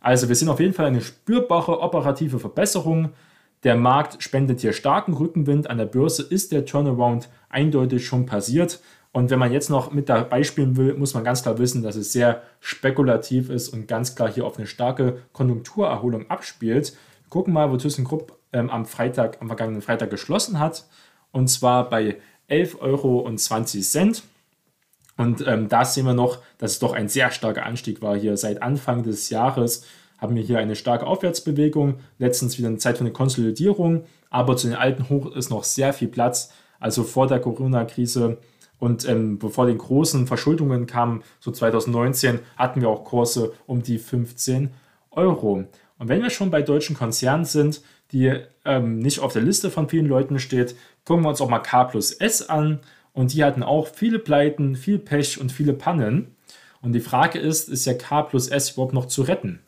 Also 0.00 0.28
wir 0.28 0.36
sehen 0.36 0.48
auf 0.50 0.60
jeden 0.60 0.74
Fall 0.74 0.86
eine 0.86 1.00
spürbare 1.00 1.80
operative 1.80 2.38
Verbesserung. 2.38 3.10
Der 3.62 3.74
Markt 3.74 4.22
spendet 4.22 4.60
hier 4.60 4.74
starken 4.74 5.14
Rückenwind. 5.14 5.70
An 5.70 5.78
der 5.78 5.86
Börse 5.86 6.22
ist 6.22 6.52
der 6.52 6.66
Turnaround 6.66 7.30
eindeutig 7.48 8.06
schon 8.06 8.26
passiert. 8.26 8.80
Und 9.14 9.30
wenn 9.30 9.38
man 9.38 9.52
jetzt 9.52 9.70
noch 9.70 9.92
mit 9.92 10.08
dabei 10.08 10.42
spielen 10.42 10.76
will, 10.76 10.94
muss 10.94 11.14
man 11.14 11.22
ganz 11.22 11.42
klar 11.42 11.56
wissen, 11.58 11.84
dass 11.84 11.94
es 11.94 12.10
sehr 12.12 12.42
spekulativ 12.58 13.48
ist 13.48 13.68
und 13.68 13.86
ganz 13.86 14.16
klar 14.16 14.28
hier 14.28 14.44
auf 14.44 14.58
eine 14.58 14.66
starke 14.66 15.18
Konjunkturerholung 15.32 16.28
abspielt. 16.30 16.96
Wir 17.22 17.30
gucken 17.30 17.54
mal, 17.54 17.70
wo 17.70 17.76
ThyssenKrupp 17.76 18.36
ähm, 18.52 18.70
am 18.70 18.86
Freitag, 18.86 19.40
am 19.40 19.46
vergangenen 19.46 19.82
Freitag 19.82 20.10
geschlossen 20.10 20.58
hat. 20.58 20.86
Und 21.30 21.46
zwar 21.46 21.88
bei 21.88 22.16
11,20 22.50 22.80
Euro. 22.80 23.20
Und 25.16 25.46
ähm, 25.46 25.68
da 25.68 25.84
sehen 25.84 26.06
wir 26.06 26.14
noch, 26.14 26.38
dass 26.58 26.72
es 26.72 26.78
doch 26.80 26.92
ein 26.92 27.08
sehr 27.08 27.30
starker 27.30 27.66
Anstieg 27.66 28.02
war 28.02 28.16
hier. 28.16 28.36
Seit 28.36 28.62
Anfang 28.62 29.04
des 29.04 29.30
Jahres 29.30 29.84
haben 30.18 30.34
wir 30.34 30.42
hier 30.42 30.58
eine 30.58 30.74
starke 30.74 31.06
Aufwärtsbewegung. 31.06 32.00
Letztens 32.18 32.58
wieder 32.58 32.66
eine 32.66 32.78
Zeit 32.78 32.98
für 32.98 33.04
eine 33.04 33.12
Konsolidierung. 33.12 34.06
Aber 34.30 34.56
zu 34.56 34.66
den 34.66 34.76
alten 34.76 35.08
Hoch 35.08 35.30
ist 35.36 35.50
noch 35.50 35.62
sehr 35.62 35.92
viel 35.92 36.08
Platz. 36.08 36.50
Also 36.80 37.04
vor 37.04 37.28
der 37.28 37.38
Corona-Krise 37.38 38.38
und 38.78 39.08
ähm, 39.08 39.38
bevor 39.38 39.66
die 39.66 39.76
großen 39.76 40.26
Verschuldungen 40.26 40.86
kamen, 40.86 41.22
so 41.40 41.50
2019, 41.50 42.40
hatten 42.56 42.80
wir 42.80 42.88
auch 42.88 43.04
Kurse 43.04 43.52
um 43.66 43.82
die 43.82 43.98
15 43.98 44.70
Euro. 45.10 45.64
Und 45.98 46.08
wenn 46.08 46.22
wir 46.22 46.30
schon 46.30 46.50
bei 46.50 46.62
deutschen 46.62 46.96
Konzernen 46.96 47.44
sind, 47.44 47.82
die 48.12 48.40
ähm, 48.64 48.98
nicht 48.98 49.20
auf 49.20 49.32
der 49.32 49.42
Liste 49.42 49.70
von 49.70 49.88
vielen 49.88 50.06
Leuten 50.06 50.38
steht, 50.38 50.76
gucken 51.04 51.24
wir 51.24 51.30
uns 51.30 51.40
auch 51.40 51.48
mal 51.48 51.60
K 51.60 51.84
plus 51.84 52.12
S 52.12 52.48
an. 52.48 52.80
Und 53.12 53.32
die 53.32 53.44
hatten 53.44 53.62
auch 53.62 53.86
viele 53.86 54.18
Pleiten, 54.18 54.76
viel 54.76 54.98
Pech 54.98 55.40
und 55.40 55.52
viele 55.52 55.72
Pannen. 55.72 56.34
Und 56.82 56.92
die 56.92 57.00
Frage 57.00 57.38
ist, 57.38 57.68
ist 57.68 57.86
ja 57.86 57.94
K 57.94 58.22
plus 58.22 58.48
S 58.48 58.72
überhaupt 58.72 58.92
noch 58.92 59.06
zu 59.06 59.22
retten? 59.22 59.60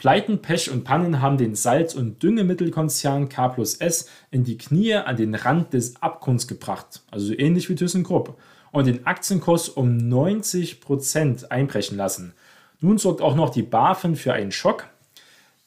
Pleiten, 0.00 0.40
Pech 0.40 0.70
und 0.70 0.84
Pannen 0.84 1.20
haben 1.20 1.36
den 1.36 1.54
Salz- 1.54 1.94
und 1.94 2.22
Düngemittelkonzern 2.22 3.28
K 3.28 3.48
plus 3.48 3.74
S 3.74 4.08
in 4.30 4.44
die 4.44 4.56
Knie 4.56 4.94
an 4.94 5.14
den 5.16 5.34
Rand 5.34 5.74
des 5.74 6.02
Abgrunds 6.02 6.48
gebracht, 6.48 7.02
also 7.10 7.34
ähnlich 7.34 7.68
wie 7.68 7.74
ThyssenKrupp, 7.74 8.38
und 8.72 8.86
den 8.86 9.06
Aktienkurs 9.06 9.68
um 9.68 9.98
90% 9.98 11.50
einbrechen 11.50 11.98
lassen. 11.98 12.32
Nun 12.80 12.96
sorgt 12.96 13.20
auch 13.20 13.34
noch 13.34 13.50
die 13.50 13.62
BaFin 13.62 14.16
für 14.16 14.32
einen 14.32 14.52
Schock. 14.52 14.86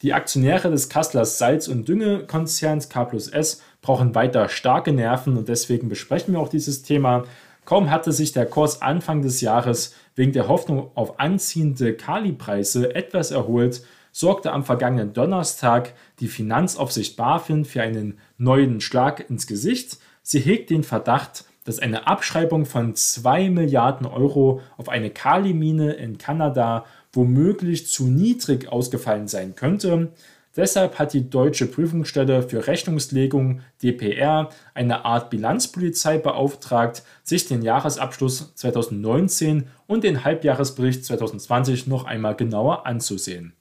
Die 0.02 0.12
Aktionäre 0.12 0.68
des 0.68 0.88
Kasslers 0.88 1.38
Salz- 1.38 1.68
und 1.68 1.86
Düngekonzerns 1.86 2.88
K 2.88 3.04
plus 3.04 3.28
S 3.28 3.62
brauchen 3.82 4.16
weiter 4.16 4.48
starke 4.48 4.90
Nerven 4.90 5.36
und 5.36 5.48
deswegen 5.48 5.88
besprechen 5.88 6.34
wir 6.34 6.40
auch 6.40 6.48
dieses 6.48 6.82
Thema. 6.82 7.22
Kaum 7.64 7.88
hatte 7.88 8.10
sich 8.10 8.32
der 8.32 8.46
Kurs 8.46 8.82
Anfang 8.82 9.22
des 9.22 9.40
Jahres 9.42 9.94
wegen 10.16 10.32
der 10.32 10.48
Hoffnung 10.48 10.90
auf 10.96 11.20
anziehende 11.20 11.94
Kalipreise 11.94 12.96
etwas 12.96 13.30
erholt, 13.30 13.82
sorgte 14.14 14.52
am 14.52 14.62
vergangenen 14.62 15.12
Donnerstag 15.12 15.92
die 16.20 16.28
Finanzaufsicht 16.28 17.16
BaFin 17.16 17.64
für 17.64 17.82
einen 17.82 18.20
neuen 18.38 18.80
Schlag 18.80 19.28
ins 19.28 19.48
Gesicht. 19.48 19.98
Sie 20.22 20.38
hegt 20.38 20.70
den 20.70 20.84
Verdacht, 20.84 21.44
dass 21.64 21.80
eine 21.80 22.06
Abschreibung 22.06 22.64
von 22.64 22.94
2 22.94 23.50
Milliarden 23.50 24.06
Euro 24.06 24.60
auf 24.76 24.88
eine 24.88 25.10
Kalimine 25.10 25.94
in 25.94 26.16
Kanada 26.16 26.84
womöglich 27.12 27.88
zu 27.88 28.06
niedrig 28.06 28.70
ausgefallen 28.70 29.26
sein 29.26 29.56
könnte. 29.56 30.12
Deshalb 30.56 31.00
hat 31.00 31.12
die 31.12 31.28
Deutsche 31.28 31.66
Prüfungsstelle 31.66 32.44
für 32.44 32.68
Rechnungslegung 32.68 33.62
DPR 33.82 34.50
eine 34.74 35.04
Art 35.04 35.28
Bilanzpolizei 35.30 36.18
beauftragt, 36.18 37.02
sich 37.24 37.48
den 37.48 37.62
Jahresabschluss 37.62 38.54
2019 38.54 39.66
und 39.88 40.04
den 40.04 40.22
Halbjahresbericht 40.24 41.04
2020 41.04 41.88
noch 41.88 42.04
einmal 42.04 42.36
genauer 42.36 42.86
anzusehen. 42.86 43.54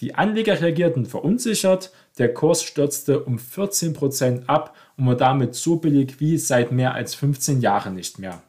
Die 0.00 0.14
Anleger 0.14 0.60
reagierten 0.60 1.04
verunsichert, 1.04 1.92
der 2.18 2.32
Kurs 2.32 2.62
stürzte 2.62 3.22
um 3.22 3.36
14% 3.36 4.46
ab 4.46 4.74
und 4.96 5.06
war 5.06 5.16
damit 5.16 5.54
so 5.54 5.76
billig 5.76 6.20
wie 6.20 6.38
seit 6.38 6.72
mehr 6.72 6.94
als 6.94 7.14
15 7.14 7.60
Jahren 7.60 7.94
nicht 7.94 8.18
mehr. 8.18 8.42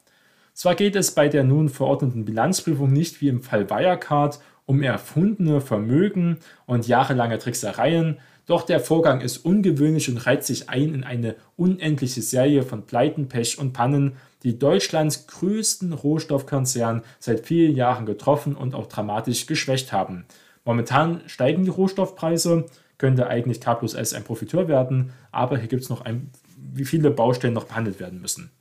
Zwar 0.54 0.76
geht 0.76 0.96
es 0.96 1.12
bei 1.12 1.28
der 1.28 1.44
nun 1.44 1.68
verordneten 1.68 2.24
Bilanzprüfung 2.24 2.92
nicht 2.92 3.22
wie 3.22 3.28
im 3.28 3.42
Fall 3.42 3.70
Wirecard 3.70 4.40
um 4.66 4.82
erfundene 4.82 5.60
Vermögen 5.60 6.38
und 6.66 6.88
jahrelange 6.88 7.38
Tricksereien, 7.38 8.20
doch 8.46 8.64
der 8.64 8.80
Vorgang 8.80 9.22
ist 9.22 9.40
ungewöhnlich 9.40 10.10
und 10.10 10.26
reiht 10.26 10.46
sich 10.46 10.70
ein 10.70 10.94
in 10.94 11.04
eine 11.04 11.36
unendliche 11.58 12.22
Serie 12.22 12.64
von 12.64 12.86
Pleiten, 12.86 13.28
Pech 13.28 13.60
und 13.60 13.74
Pannen, 13.74 14.14
die 14.44 14.58
Deutschlands 14.58 15.28
größten 15.28 15.94
Rohstoffkonzern 15.94 17.04
seit 17.20 17.46
vielen 17.46 17.76
Jahren 17.76 18.06
getroffen 18.06 18.56
und 18.56 18.74
auch 18.74 18.88
dramatisch 18.88 19.46
geschwächt 19.46 19.92
haben. 19.92 20.26
Momentan 20.64 21.22
steigen 21.28 21.64
die 21.64 21.70
Rohstoffpreise, 21.70 22.66
könnte 22.98 23.28
eigentlich 23.28 23.62
K 23.62 23.74
plus 23.76 23.94
S 23.94 24.14
ein 24.14 24.24
Profiteur 24.24 24.68
werden, 24.68 25.14
aber 25.32 25.58
hier 25.58 25.68
gibt 25.68 25.84
es 25.84 25.90
noch 25.90 26.02
ein, 26.02 26.30
wie 26.56 26.86
viele 26.86 27.10
Baustellen 27.10 27.54
noch 27.54 27.66
behandelt 27.66 28.00
werden 28.00 28.22
müssen. 28.22 28.52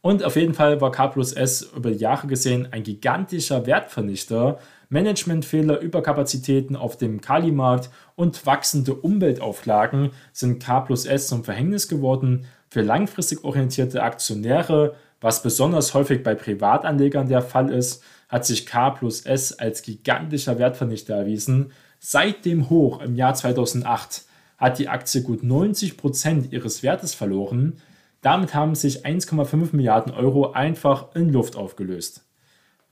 Und 0.00 0.22
auf 0.22 0.36
jeden 0.36 0.54
Fall 0.54 0.80
war 0.80 0.92
K 0.92 1.08
plus 1.08 1.32
S 1.32 1.62
über 1.76 1.90
Jahre 1.90 2.28
gesehen 2.28 2.68
ein 2.70 2.82
gigantischer 2.82 3.66
Wertvernichter. 3.66 4.58
Managementfehler, 4.90 5.80
Überkapazitäten 5.80 6.76
auf 6.76 6.96
dem 6.96 7.20
Kali-Markt 7.20 7.90
und 8.14 8.46
wachsende 8.46 8.94
Umweltauflagen 8.94 10.10
sind 10.32 10.62
K 10.62 10.80
plus 10.80 11.04
S 11.04 11.26
zum 11.28 11.44
Verhängnis 11.44 11.88
geworden. 11.88 12.46
Für 12.70 12.82
langfristig 12.82 13.44
orientierte 13.44 14.02
Aktionäre, 14.02 14.94
was 15.20 15.42
besonders 15.42 15.94
häufig 15.94 16.22
bei 16.22 16.34
Privatanlegern 16.34 17.28
der 17.28 17.42
Fall 17.42 17.70
ist, 17.70 18.02
hat 18.28 18.46
sich 18.46 18.66
K 18.66 18.90
plus 18.90 19.22
S 19.22 19.52
als 19.52 19.82
gigantischer 19.82 20.58
Wertvernichter 20.58 21.14
erwiesen. 21.14 21.72
Seit 21.98 22.44
dem 22.44 22.70
Hoch 22.70 23.00
im 23.00 23.16
Jahr 23.16 23.34
2008 23.34 24.24
hat 24.58 24.78
die 24.78 24.88
Aktie 24.88 25.22
gut 25.22 25.42
90 25.42 25.96
Prozent 25.96 26.52
ihres 26.52 26.82
Wertes 26.82 27.14
verloren. 27.14 27.80
Damit 28.20 28.54
haben 28.54 28.74
sich 28.74 29.06
1,5 29.06 29.74
Milliarden 29.74 30.12
Euro 30.12 30.52
einfach 30.52 31.14
in 31.14 31.32
Luft 31.32 31.56
aufgelöst. 31.56 32.24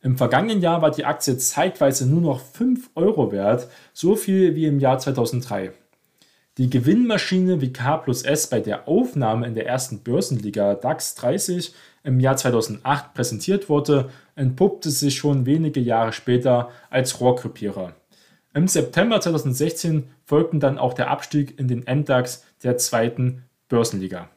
Im 0.00 0.16
vergangenen 0.16 0.60
Jahr 0.60 0.82
war 0.82 0.92
die 0.92 1.04
Aktie 1.04 1.36
zeitweise 1.36 2.08
nur 2.08 2.20
noch 2.20 2.40
5 2.40 2.90
Euro 2.94 3.32
wert, 3.32 3.68
so 3.92 4.14
viel 4.14 4.54
wie 4.54 4.66
im 4.66 4.78
Jahr 4.78 4.98
2003. 4.98 5.72
Die 6.58 6.70
Gewinnmaschine 6.70 7.60
wie 7.60 7.72
K 7.72 7.98
plus 7.98 8.22
S 8.22 8.46
bei 8.46 8.60
der 8.60 8.88
Aufnahme 8.88 9.46
in 9.46 9.54
der 9.54 9.66
ersten 9.66 10.02
Börsenliga 10.02 10.74
DAX 10.74 11.14
30 11.16 11.74
im 12.04 12.20
Jahr 12.20 12.36
2008 12.36 13.12
präsentiert 13.12 13.68
wurde, 13.68 14.10
entpuppte 14.36 14.90
sich 14.90 15.16
schon 15.16 15.46
wenige 15.46 15.80
Jahre 15.80 16.12
später 16.12 16.70
als 16.90 17.20
Rohrkrepierer. 17.20 17.94
Im 18.54 18.68
September 18.68 19.20
2016 19.20 20.04
folgten 20.24 20.60
dann 20.60 20.78
auch 20.78 20.94
der 20.94 21.10
Abstieg 21.10 21.58
in 21.58 21.68
den 21.68 21.80
MDAX 21.80 22.44
der 22.62 22.78
zweiten 22.78 23.42
Börsenliga. 23.68 24.30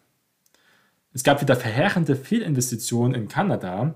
Es 1.14 1.24
gab 1.24 1.42
wieder 1.42 1.56
verheerende 1.56 2.16
Fehlinvestitionen 2.16 3.16
in 3.16 3.28
Kanada. 3.28 3.96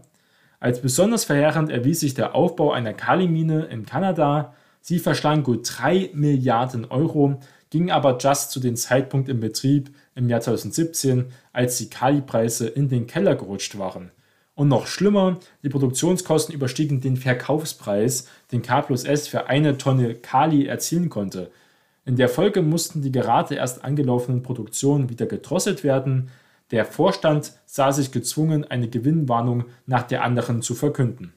Als 0.60 0.82
besonders 0.82 1.26
verheerend 1.26 1.70
erwies 1.70 2.00
sich 2.00 2.14
der 2.14 2.36
Aufbau 2.36 2.72
einer 2.72 2.94
Kalimine 2.94 3.66
in 3.66 3.86
Kanada. 3.86 4.54
Sie 4.82 5.00
verschlang 5.00 5.44
gut 5.44 5.70
3 5.70 6.12
Milliarden 6.14 6.86
Euro, 6.86 7.40
ging 7.70 7.92
aber 7.92 8.18
just 8.18 8.52
zu 8.52 8.60
dem 8.60 8.76
Zeitpunkt 8.76 9.30
im 9.30 9.40
Betrieb 9.40 9.94
im 10.16 10.30
Jahr 10.30 10.42
2017, 10.42 11.32
als 11.52 11.78
die 11.78 11.90
Kalipreise 11.90 12.68
in 12.68 12.90
den 12.90 13.08
Keller 13.08 13.36
gerutscht 13.36 13.78
waren. 13.78 14.12
Und 14.56 14.68
noch 14.68 14.86
schlimmer, 14.86 15.40
die 15.64 15.70
Produktionskosten 15.70 16.54
überstiegen 16.54 17.02
den 17.02 17.18
Verkaufspreis, 17.18 18.28
den 18.52 18.62
K 18.62 18.82
plus 18.82 19.04
S 19.04 19.28
für 19.28 19.48
eine 19.48 19.78
Tonne 19.78 20.14
Kali 20.16 20.68
erzielen 20.68 21.10
konnte. 21.10 21.52
In 22.06 22.18
der 22.18 22.30
Folge 22.30 22.62
mussten 22.62 23.02
die 23.02 23.12
gerade 23.12 23.56
erst 23.56 23.84
angelaufenen 23.84 24.44
Produktionen 24.44 25.10
wieder 25.10 25.26
gedrosselt 25.26 25.84
werden. 25.84 26.30
Der 26.70 26.86
Vorstand 26.86 27.54
sah 27.66 27.92
sich 27.92 28.12
gezwungen, 28.12 28.64
eine 28.66 28.90
Gewinnwarnung 28.90 29.66
nach 29.88 30.04
der 30.04 30.24
anderen 30.24 30.62
zu 30.62 30.76
verkünden. 30.76 31.34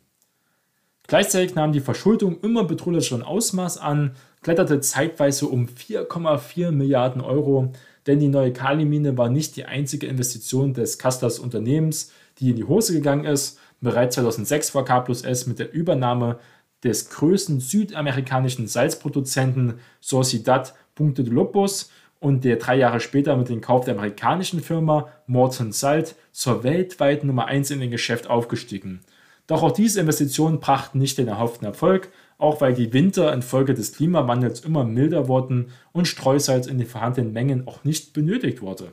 Gleichzeitig 1.07 1.55
nahm 1.55 1.73
die 1.73 1.81
Verschuldung 1.81 2.41
immer 2.41 2.65
bedrohlicheren 2.65 3.23
Ausmaß 3.23 3.79
an, 3.79 4.17
kletterte 4.43 4.81
zeitweise 4.81 5.47
um 5.47 5.67
4,4 5.67 6.73
Milliarden 6.73 7.23
Euro, 7.23 7.73
denn 8.09 8.19
die 8.19 8.29
neue 8.29 8.53
Kalimine 8.53 9.17
war 9.17 9.29
nicht 9.29 9.57
die 9.57 9.65
einzige 9.65 10.07
Investition 10.07 10.75
des 10.75 10.99
Kastas 10.99 11.39
Unternehmens, 11.39 12.13
die 12.39 12.51
in 12.51 12.57
die 12.57 12.65
Hose 12.65 12.93
gegangen 12.93 13.25
ist. 13.25 13.59
Bereits 13.81 14.15
2006 14.15 14.75
war 14.75 14.85
K 14.85 15.01
plus 15.01 15.23
S 15.23 15.47
mit 15.47 15.59
der 15.59 15.73
Übernahme 15.73 16.39
des 16.83 17.11
größten 17.11 17.61
südamerikanischen 17.61 18.67
Salzproduzenten 18.67 19.75
Sociedad 20.01 20.75
Punta 20.95 21.23
de 21.23 21.33
Lopos 21.33 21.91
und 22.21 22.45
der 22.45 22.57
drei 22.57 22.77
Jahre 22.77 23.01
später 23.01 23.37
mit 23.37 23.49
dem 23.49 23.61
Kauf 23.61 23.85
der 23.85 23.95
amerikanischen 23.95 24.61
Firma 24.61 25.09
Morton 25.27 25.73
Salt 25.73 26.17
zur 26.33 26.65
weltweiten 26.65 27.27
Nummer 27.27 27.47
1 27.47 27.71
in 27.71 27.81
dem 27.81 27.91
Geschäft 27.91 28.29
aufgestiegen. 28.29 29.01
Doch 29.47 29.63
auch 29.63 29.73
diese 29.73 30.01
Investitionen 30.01 30.59
brachten 30.59 30.99
nicht 30.99 31.19
den 31.19 31.29
erhofften 31.29 31.67
Erfolg, 31.67 32.11
auch 32.39 32.61
weil 32.61 32.75
die 32.75 32.93
Winter 32.93 33.33
infolge 33.33 33.75
des 33.75 33.95
Klimawandels 33.95 34.61
immer 34.61 34.85
milder 34.85 35.29
wurden 35.29 35.69
und 35.93 36.09
Streusalz 36.09 36.67
in 36.67 36.79
den 36.79 36.87
vorhandenen 36.87 37.33
Mengen 37.33 37.67
auch 37.67 37.85
nicht 37.85 38.13
benötigt 38.13 38.61
wurde. 38.61 38.93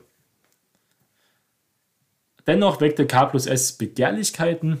Dennoch 2.46 2.80
weckte 2.80 3.06
K 3.06 3.26
plus 3.26 3.46
S 3.46 3.72
Begehrlichkeiten 3.72 4.80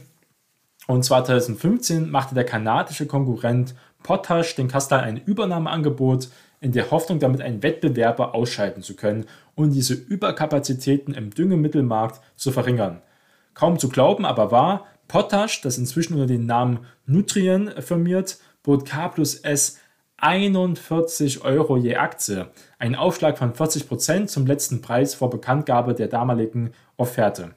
und 0.86 1.04
2015 1.04 2.10
machte 2.10 2.34
der 2.34 2.44
kanadische 2.44 3.06
Konkurrent 3.06 3.74
Potash 4.02 4.54
den 4.54 4.68
Kastal 4.68 5.00
ein 5.00 5.16
Übernahmeangebot 5.16 6.28
in 6.60 6.72
der 6.72 6.90
Hoffnung, 6.90 7.18
damit 7.18 7.40
einen 7.40 7.62
Wettbewerber 7.62 8.34
ausschalten 8.34 8.82
zu 8.82 8.94
können 8.96 9.24
und 9.54 9.70
diese 9.70 9.94
Überkapazitäten 9.94 11.14
im 11.14 11.30
Düngemittelmarkt 11.30 12.20
zu 12.36 12.52
verringern. 12.52 13.00
Kaum 13.54 13.78
zu 13.78 13.88
glauben, 13.88 14.26
aber 14.26 14.50
wahr, 14.50 14.86
Potash, 15.08 15.62
das 15.62 15.78
inzwischen 15.78 16.14
unter 16.14 16.26
dem 16.26 16.46
Namen 16.46 16.80
Nutrien 17.06 17.70
firmiert, 17.80 18.38
bot 18.62 18.86
K 18.86 19.08
plus 19.08 19.36
S 19.36 19.78
41 20.16 21.44
Euro 21.44 21.76
je 21.76 21.96
Aktie, 21.96 22.46
ein 22.78 22.94
Aufschlag 22.94 23.36
von 23.36 23.54
40 23.54 23.88
Prozent 23.88 24.30
zum 24.30 24.46
letzten 24.46 24.80
Preis 24.80 25.14
vor 25.14 25.28
Bekanntgabe 25.28 25.94
der 25.94 26.08
damaligen 26.08 26.70
Offerte. 26.96 27.54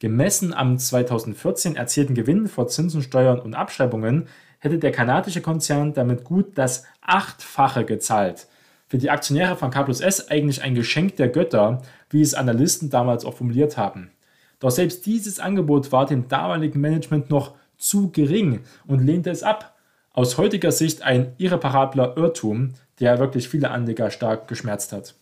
Gemessen 0.00 0.52
am 0.52 0.76
2014 0.76 1.76
erzielten 1.76 2.14
Gewinn 2.14 2.48
vor 2.48 2.68
Zinsen, 2.68 3.00
Steuern 3.00 3.40
und 3.40 3.54
Abschreibungen 3.54 4.26
hätte 4.58 4.78
der 4.78 4.92
kanadische 4.92 5.40
Konzern 5.40 5.94
damit 5.94 6.24
gut 6.24 6.58
das 6.58 6.84
Achtfache 7.00 7.84
gezahlt. 7.84 8.48
Für 8.86 8.98
die 8.98 9.10
Aktionäre 9.10 9.56
von 9.56 9.70
K 9.70 9.82
plus 9.82 10.00
S 10.00 10.28
eigentlich 10.28 10.62
ein 10.62 10.74
Geschenk 10.74 11.16
der 11.16 11.28
Götter, 11.28 11.80
wie 12.10 12.22
es 12.22 12.34
Analysten 12.34 12.90
damals 12.90 13.24
auch 13.24 13.34
formuliert 13.34 13.76
haben. 13.76 14.10
Doch 14.58 14.70
selbst 14.70 15.06
dieses 15.06 15.40
Angebot 15.40 15.92
war 15.92 16.06
dem 16.06 16.28
damaligen 16.28 16.80
Management 16.80 17.30
noch 17.30 17.54
zu 17.76 18.10
gering 18.10 18.60
und 18.86 19.00
lehnte 19.00 19.30
es 19.30 19.42
ab. 19.42 19.73
Aus 20.16 20.38
heutiger 20.38 20.70
Sicht 20.70 21.02
ein 21.02 21.32
irreparabler 21.38 22.16
Irrtum, 22.16 22.74
der 23.00 23.18
wirklich 23.18 23.48
viele 23.48 23.72
Anleger 23.72 24.12
stark 24.12 24.46
geschmerzt 24.46 24.92
hat. 24.92 25.16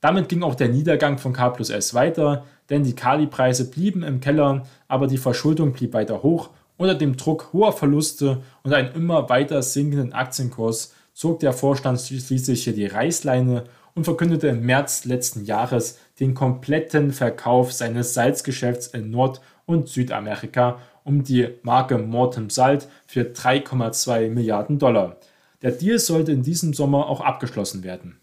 Damit 0.00 0.28
ging 0.28 0.42
auch 0.42 0.56
der 0.56 0.68
Niedergang 0.68 1.16
von 1.16 1.32
K 1.32 1.48
plus 1.50 1.70
S 1.70 1.94
weiter, 1.94 2.44
denn 2.70 2.82
die 2.82 2.96
Kali-Preise 2.96 3.70
blieben 3.70 4.02
im 4.02 4.18
Keller, 4.18 4.66
aber 4.88 5.06
die 5.06 5.16
Verschuldung 5.16 5.72
blieb 5.72 5.92
weiter 5.92 6.24
hoch. 6.24 6.50
Unter 6.76 6.96
dem 6.96 7.16
Druck 7.16 7.52
hoher 7.52 7.72
Verluste 7.72 8.42
und 8.64 8.74
einem 8.74 8.96
immer 8.96 9.28
weiter 9.28 9.62
sinkenden 9.62 10.12
Aktienkurs 10.12 10.92
zog 11.14 11.38
der 11.38 11.52
Vorstand 11.52 12.00
schließlich 12.00 12.64
hier 12.64 12.74
die 12.74 12.86
Reißleine 12.86 13.62
und 13.94 14.02
verkündete 14.02 14.48
im 14.48 14.66
März 14.66 15.04
letzten 15.04 15.44
Jahres 15.44 16.00
den 16.18 16.34
kompletten 16.34 17.12
Verkauf 17.12 17.72
seines 17.72 18.12
Salzgeschäfts 18.14 18.88
in 18.88 19.12
Nord- 19.12 19.40
und 19.66 19.88
Südamerika 19.88 20.80
um 21.04 21.24
die 21.24 21.48
Marke 21.62 21.98
Mortem 21.98 22.50
Salt 22.50 22.88
für 23.06 23.22
3,2 23.22 24.30
Milliarden 24.30 24.78
Dollar. 24.78 25.16
Der 25.62 25.72
Deal 25.72 25.98
sollte 25.98 26.32
in 26.32 26.42
diesem 26.42 26.74
Sommer 26.74 27.08
auch 27.08 27.20
abgeschlossen 27.20 27.84
werden. 27.84 28.20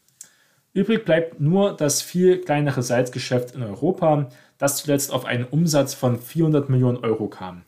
Übrig 0.73 1.03
bleibt 1.05 1.39
nur 1.39 1.75
das 1.75 2.01
viel 2.01 2.39
kleinere 2.41 2.83
Salzgeschäft 2.83 3.55
in 3.55 3.63
Europa, 3.63 4.29
das 4.57 4.77
zuletzt 4.77 5.11
auf 5.11 5.25
einen 5.25 5.45
Umsatz 5.45 5.93
von 5.93 6.19
400 6.19 6.69
Millionen 6.69 6.97
Euro 6.97 7.27
kam. 7.27 7.63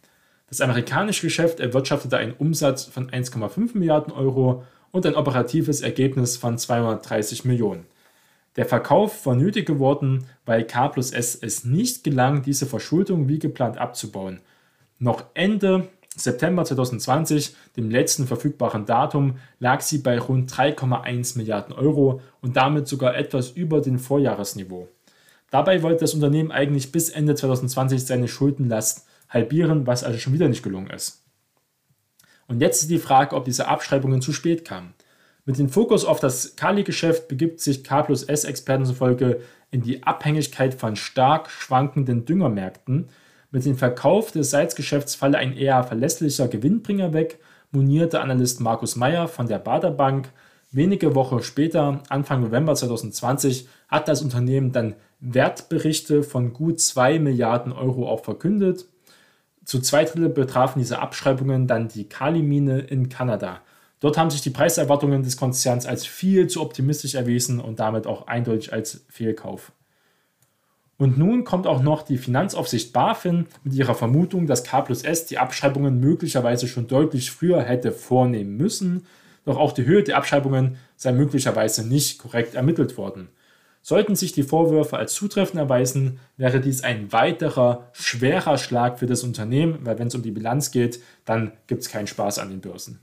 Das 0.47 0.61
amerikanische 0.61 1.25
Geschäft 1.25 1.59
erwirtschaftete 1.59 2.17
einen 2.17 2.33
Umsatz 2.33 2.83
von 2.83 3.09
1,5 3.09 3.77
Milliarden 3.77 4.13
Euro 4.13 4.63
und 4.91 5.05
ein 5.05 5.15
operatives 5.15 5.81
Ergebnis 5.81 6.37
von 6.37 6.57
230 6.57 7.45
Millionen. 7.45 7.85
Der 8.57 8.65
Verkauf 8.65 9.25
war 9.25 9.35
nötig 9.35 9.65
geworden, 9.65 10.25
weil 10.45 10.65
K 10.65 10.89
plus 10.89 11.11
S 11.11 11.35
es 11.35 11.63
nicht 11.63 12.03
gelang, 12.03 12.41
diese 12.41 12.65
Verschuldung 12.65 13.29
wie 13.29 13.39
geplant 13.39 13.77
abzubauen. 13.77 14.41
Noch 15.01 15.25
Ende 15.33 15.87
September 16.15 16.63
2020, 16.63 17.55
dem 17.75 17.89
letzten 17.89 18.27
verfügbaren 18.27 18.85
Datum, 18.85 19.37
lag 19.59 19.81
sie 19.81 19.97
bei 19.97 20.19
rund 20.19 20.51
3,1 20.53 21.39
Milliarden 21.39 21.73
Euro 21.73 22.21
und 22.39 22.55
damit 22.55 22.87
sogar 22.87 23.15
etwas 23.15 23.49
über 23.49 23.81
dem 23.81 23.97
Vorjahresniveau. 23.97 24.87
Dabei 25.49 25.81
wollte 25.81 26.01
das 26.01 26.13
Unternehmen 26.13 26.51
eigentlich 26.51 26.91
bis 26.91 27.09
Ende 27.09 27.33
2020 27.33 28.05
seine 28.05 28.27
Schuldenlast 28.27 29.07
halbieren, 29.27 29.87
was 29.87 30.03
also 30.03 30.19
schon 30.19 30.33
wieder 30.33 30.47
nicht 30.47 30.61
gelungen 30.61 30.91
ist. 30.91 31.23
Und 32.47 32.61
jetzt 32.61 32.83
ist 32.83 32.91
die 32.91 32.99
Frage, 32.99 33.35
ob 33.35 33.45
diese 33.45 33.67
Abschreibungen 33.67 34.21
zu 34.21 34.33
spät 34.33 34.65
kamen. 34.65 34.93
Mit 35.45 35.57
dem 35.57 35.69
Fokus 35.69 36.05
auf 36.05 36.19
das 36.19 36.55
Kali-Geschäft 36.55 37.27
begibt 37.27 37.59
sich 37.59 37.83
K 37.83 38.03
plus 38.03 38.21
S-Experten 38.21 38.85
zufolge 38.85 39.41
in 39.71 39.81
die 39.81 40.03
Abhängigkeit 40.03 40.75
von 40.75 40.95
stark 40.95 41.49
schwankenden 41.49 42.25
Düngermärkten. 42.25 43.09
Mit 43.53 43.65
dem 43.65 43.77
Verkauf 43.77 44.31
des 44.31 44.49
Salzgeschäfts 44.49 45.15
falle 45.15 45.37
ein 45.37 45.55
eher 45.55 45.83
verlässlicher 45.83 46.47
Gewinnbringer 46.47 47.11
weg, 47.11 47.39
monierte 47.71 48.21
Analyst 48.21 48.61
Markus 48.61 48.95
Meyer 48.95 49.27
von 49.27 49.47
der 49.47 49.59
Bader 49.59 49.91
Bank. 49.91 50.29
Wenige 50.71 51.15
Wochen 51.15 51.43
später, 51.43 52.01
Anfang 52.07 52.41
November 52.41 52.75
2020, 52.75 53.67
hat 53.89 54.07
das 54.07 54.21
Unternehmen 54.21 54.71
dann 54.71 54.95
Wertberichte 55.19 56.23
von 56.23 56.53
gut 56.53 56.79
2 56.79 57.19
Milliarden 57.19 57.73
Euro 57.73 58.07
auch 58.07 58.23
verkündet. 58.23 58.85
Zu 59.65 59.81
zwei 59.81 60.05
Drittel 60.05 60.29
betrafen 60.29 60.79
diese 60.79 60.99
Abschreibungen 60.99 61.67
dann 61.67 61.89
die 61.89 62.07
Kalimine 62.07 62.79
in 62.79 63.09
Kanada. 63.09 63.61
Dort 63.99 64.17
haben 64.17 64.31
sich 64.31 64.41
die 64.41 64.49
Preiserwartungen 64.49 65.23
des 65.23 65.35
Konzerns 65.35 65.85
als 65.85 66.05
viel 66.05 66.47
zu 66.47 66.61
optimistisch 66.61 67.15
erwiesen 67.15 67.59
und 67.59 67.81
damit 67.81 68.07
auch 68.07 68.27
eindeutig 68.27 68.71
als 68.71 69.05
Fehlkauf. 69.09 69.73
Und 71.01 71.17
nun 71.17 71.45
kommt 71.45 71.65
auch 71.65 71.81
noch 71.81 72.03
die 72.03 72.19
Finanzaufsicht 72.19 72.93
BaFin 72.93 73.47
mit 73.63 73.73
ihrer 73.73 73.95
Vermutung, 73.95 74.45
dass 74.45 74.63
K 74.63 74.81
plus 74.81 75.01
S 75.01 75.25
die 75.25 75.39
Abschreibungen 75.39 75.99
möglicherweise 75.99 76.67
schon 76.67 76.85
deutlich 76.85 77.31
früher 77.31 77.63
hätte 77.63 77.91
vornehmen 77.91 78.55
müssen. 78.55 79.07
Doch 79.43 79.57
auch 79.57 79.71
die 79.71 79.85
Höhe 79.85 80.03
der 80.03 80.17
Abschreibungen 80.17 80.77
sei 80.97 81.11
möglicherweise 81.11 81.87
nicht 81.87 82.19
korrekt 82.19 82.53
ermittelt 82.53 82.99
worden. 82.99 83.29
Sollten 83.81 84.15
sich 84.15 84.31
die 84.33 84.43
Vorwürfe 84.43 84.95
als 84.95 85.15
zutreffend 85.15 85.59
erweisen, 85.59 86.19
wäre 86.37 86.59
dies 86.59 86.83
ein 86.83 87.11
weiterer 87.11 87.89
schwerer 87.93 88.59
Schlag 88.59 88.99
für 88.99 89.07
das 89.07 89.23
Unternehmen, 89.23 89.79
weil 89.81 89.97
wenn 89.97 90.09
es 90.09 90.13
um 90.13 90.21
die 90.21 90.29
Bilanz 90.29 90.69
geht, 90.69 91.01
dann 91.25 91.53
gibt 91.65 91.81
es 91.81 91.89
keinen 91.89 92.05
Spaß 92.05 92.37
an 92.37 92.51
den 92.51 92.61
Börsen. 92.61 92.99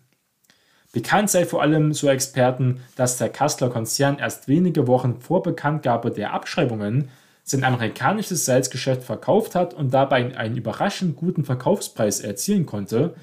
Bekannt 0.92 1.30
sei 1.30 1.44
vor 1.44 1.62
allem 1.62 1.92
so 1.92 2.08
Experten, 2.08 2.78
dass 2.94 3.18
der 3.18 3.28
Kassler 3.28 3.70
Konzern 3.70 4.20
erst 4.20 4.46
wenige 4.46 4.86
Wochen 4.86 5.16
vor 5.20 5.42
Bekanntgabe 5.42 6.12
der 6.12 6.32
Abschreibungen 6.32 7.10
sein 7.50 7.64
amerikanisches 7.64 8.44
Salzgeschäft 8.44 9.02
verkauft 9.02 9.54
hat 9.54 9.72
und 9.74 9.94
dabei 9.94 10.36
einen 10.36 10.56
überraschend 10.56 11.16
guten 11.16 11.44
Verkaufspreis 11.44 12.20
erzielen 12.20 12.66
konnte, 12.66 13.14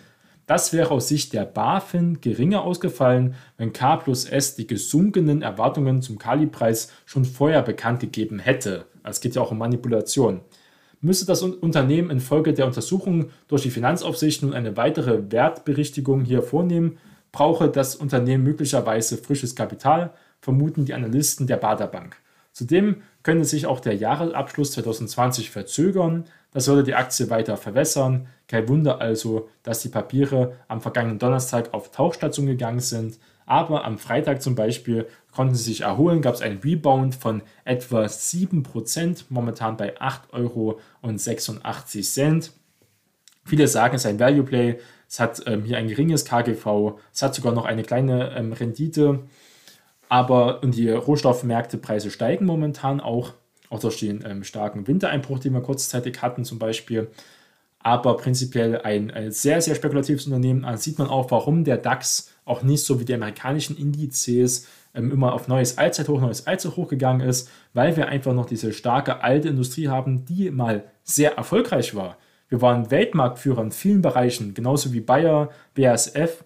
das 0.47 0.73
wäre 0.73 0.91
aus 0.91 1.07
Sicht 1.07 1.33
der 1.33 1.45
BaFin 1.45 2.21
geringer 2.21 2.63
ausgefallen, 2.63 3.35
wenn 3.57 3.73
K 3.73 3.97
plus 3.97 4.25
S 4.25 4.55
die 4.55 4.67
gesunkenen 4.67 5.41
Erwartungen 5.41 6.01
zum 6.01 6.19
Kali-Preis 6.19 6.91
schon 7.05 7.25
vorher 7.25 7.63
bekannt 7.63 7.99
gegeben 7.99 8.37
hätte. 8.37 8.85
Es 9.03 9.21
geht 9.21 9.35
ja 9.35 9.41
auch 9.41 9.51
um 9.51 9.57
Manipulation. 9.57 10.41
Müsste 11.01 11.25
das 11.25 11.41
Unternehmen 11.41 12.09
infolge 12.09 12.53
der 12.53 12.67
Untersuchung 12.67 13.29
durch 13.47 13.63
die 13.63 13.71
Finanzaufsicht 13.71 14.43
nun 14.43 14.53
eine 14.53 14.77
weitere 14.77 15.31
Wertberichtigung 15.31 16.23
hier 16.23 16.41
vornehmen, 16.41 16.97
brauche 17.31 17.69
das 17.69 17.95
Unternehmen 17.95 18.43
möglicherweise 18.43 19.17
frisches 19.17 19.55
Kapital, 19.55 20.13
vermuten 20.41 20.85
die 20.85 20.93
Analysten 20.93 21.47
der 21.47 21.57
Baderbank. 21.57 22.17
Zudem 22.53 23.01
könnte 23.25 23.43
sich 23.43 23.65
auch 23.65 23.79
der 23.79 23.95
Jahresabschluss 23.95 24.73
2020 24.73 25.49
verzögern. 25.49 26.25
Das 26.51 26.67
würde 26.67 26.83
die 26.83 26.93
Aktie 26.93 27.31
weiter 27.31 27.57
verwässern. 27.57 28.27
Kein 28.47 28.69
Wunder 28.69 29.01
also, 29.01 29.49
dass 29.63 29.81
die 29.81 29.89
Papiere 29.89 30.53
am 30.67 30.79
vergangenen 30.79 31.17
Donnerstag 31.17 31.73
auf 31.73 31.89
Tauchstation 31.89 32.45
gegangen 32.45 32.81
sind. 32.81 33.17
Aber 33.47 33.83
am 33.83 33.97
Freitag 33.97 34.43
zum 34.43 34.53
Beispiel 34.53 35.07
konnten 35.31 35.55
sie 35.55 35.63
sich 35.63 35.81
erholen, 35.81 36.21
gab 36.21 36.35
es 36.35 36.41
einen 36.41 36.59
Rebound 36.59 37.15
von 37.15 37.41
etwa 37.63 38.03
7%, 38.05 39.23
momentan 39.29 39.75
bei 39.75 39.97
8,86 39.97 40.29
Euro. 40.33 40.79
Viele 43.43 43.67
sagen, 43.67 43.95
es 43.95 44.05
ist 44.05 44.07
ein 44.07 44.19
Value 44.19 44.43
Play, 44.43 44.79
es 45.09 45.19
hat 45.19 45.41
ähm, 45.47 45.63
hier 45.63 45.79
ein 45.79 45.87
geringes 45.87 46.25
KGV, 46.25 46.99
es 47.11 47.23
hat 47.23 47.33
sogar 47.33 47.53
noch 47.53 47.65
eine 47.65 47.81
kleine 47.81 48.35
ähm, 48.37 48.53
Rendite 48.53 49.21
aber 50.09 50.61
und 50.63 50.75
die 50.75 50.89
Rohstoffmärktepreise 50.89 52.11
steigen 52.11 52.45
momentan 52.45 52.99
auch, 52.99 53.33
auch 53.69 53.79
durch 53.79 53.99
den 53.99 54.23
ähm, 54.25 54.43
starken 54.43 54.87
Wintereinbruch, 54.87 55.39
den 55.39 55.53
wir 55.53 55.61
kurzzeitig 55.61 56.21
hatten 56.21 56.45
zum 56.45 56.59
Beispiel. 56.59 57.09
Aber 57.79 58.17
prinzipiell 58.17 58.81
ein, 58.81 59.11
ein 59.11 59.31
sehr, 59.31 59.61
sehr 59.61 59.75
spekulatives 59.75 60.25
Unternehmen. 60.25 60.63
Da 60.63 60.77
sieht 60.77 60.97
man 60.97 61.07
auch, 61.07 61.29
warum 61.29 61.63
der 61.63 61.77
DAX 61.77 62.33
auch 62.43 62.63
nicht 62.63 62.83
so 62.83 62.99
wie 62.99 63.05
die 63.05 63.13
amerikanischen 63.13 63.77
Indizes 63.77 64.67
ähm, 64.95 65.11
immer 65.11 65.33
auf 65.33 65.47
neues 65.47 65.77
Allzeithoch, 65.77 66.21
neues 66.21 66.47
Allzeithoch 66.47 66.87
gegangen 66.87 67.21
ist, 67.21 67.49
weil 67.73 67.95
wir 67.97 68.07
einfach 68.07 68.33
noch 68.33 68.45
diese 68.45 68.73
starke 68.73 69.21
alte 69.21 69.49
Industrie 69.49 69.89
haben, 69.89 70.25
die 70.25 70.49
mal 70.49 70.85
sehr 71.03 71.35
erfolgreich 71.37 71.93
war. 71.95 72.17
Wir 72.47 72.61
waren 72.61 72.91
Weltmarktführer 72.91 73.61
in 73.61 73.71
vielen 73.71 74.01
Bereichen, 74.01 74.53
genauso 74.53 74.93
wie 74.93 75.01
Bayer, 75.01 75.49
BASF 75.75 76.43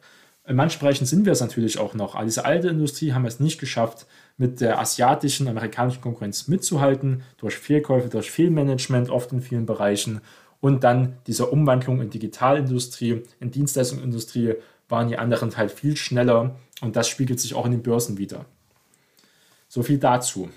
in 0.50 0.56
manchen 0.56 0.80
Bereichen 0.80 1.06
sind 1.06 1.26
wir 1.26 1.32
es 1.32 1.42
natürlich 1.42 1.78
auch 1.78 1.94
noch. 1.94 2.16
Aber 2.16 2.26
diese 2.26 2.44
alte 2.44 2.70
Industrie 2.70 3.14
haben 3.14 3.26
es 3.26 3.40
nicht 3.40 3.60
geschafft, 3.60 4.08
mit 4.36 4.62
der 4.62 4.80
asiatischen, 4.80 5.48
amerikanischen 5.48 6.02
Konkurrenz 6.02 6.48
mitzuhalten, 6.48 7.22
durch 7.38 7.56
Fehlkäufe, 7.56 8.10
durch 8.10 8.32
Fehlmanagement 8.32 9.12
oft 9.12 9.32
in 9.32 9.42
vielen 9.42 9.68
Bereichen. 9.68 10.22
Und 10.60 10.84
dann 10.84 11.18
diese 11.28 11.46
Umwandlung 11.46 12.02
in 12.02 12.10
Digitalindustrie, 12.10 13.22
in 13.40 13.52
Dienstleistungsindustrie 13.52 14.56
waren 14.88 15.08
die 15.08 15.20
anderen 15.20 15.56
halt 15.56 15.72
viel 15.72 15.96
schneller 15.96 16.56
und 16.82 16.96
das 16.96 17.08
spiegelt 17.08 17.40
sich 17.40 17.54
auch 17.54 17.68
in 17.68 17.72
den 17.72 17.84
Börsen 17.84 18.18
wieder. 18.18 18.46
So 19.68 19.84
viel 19.84 20.00
dazu. 20.00 20.50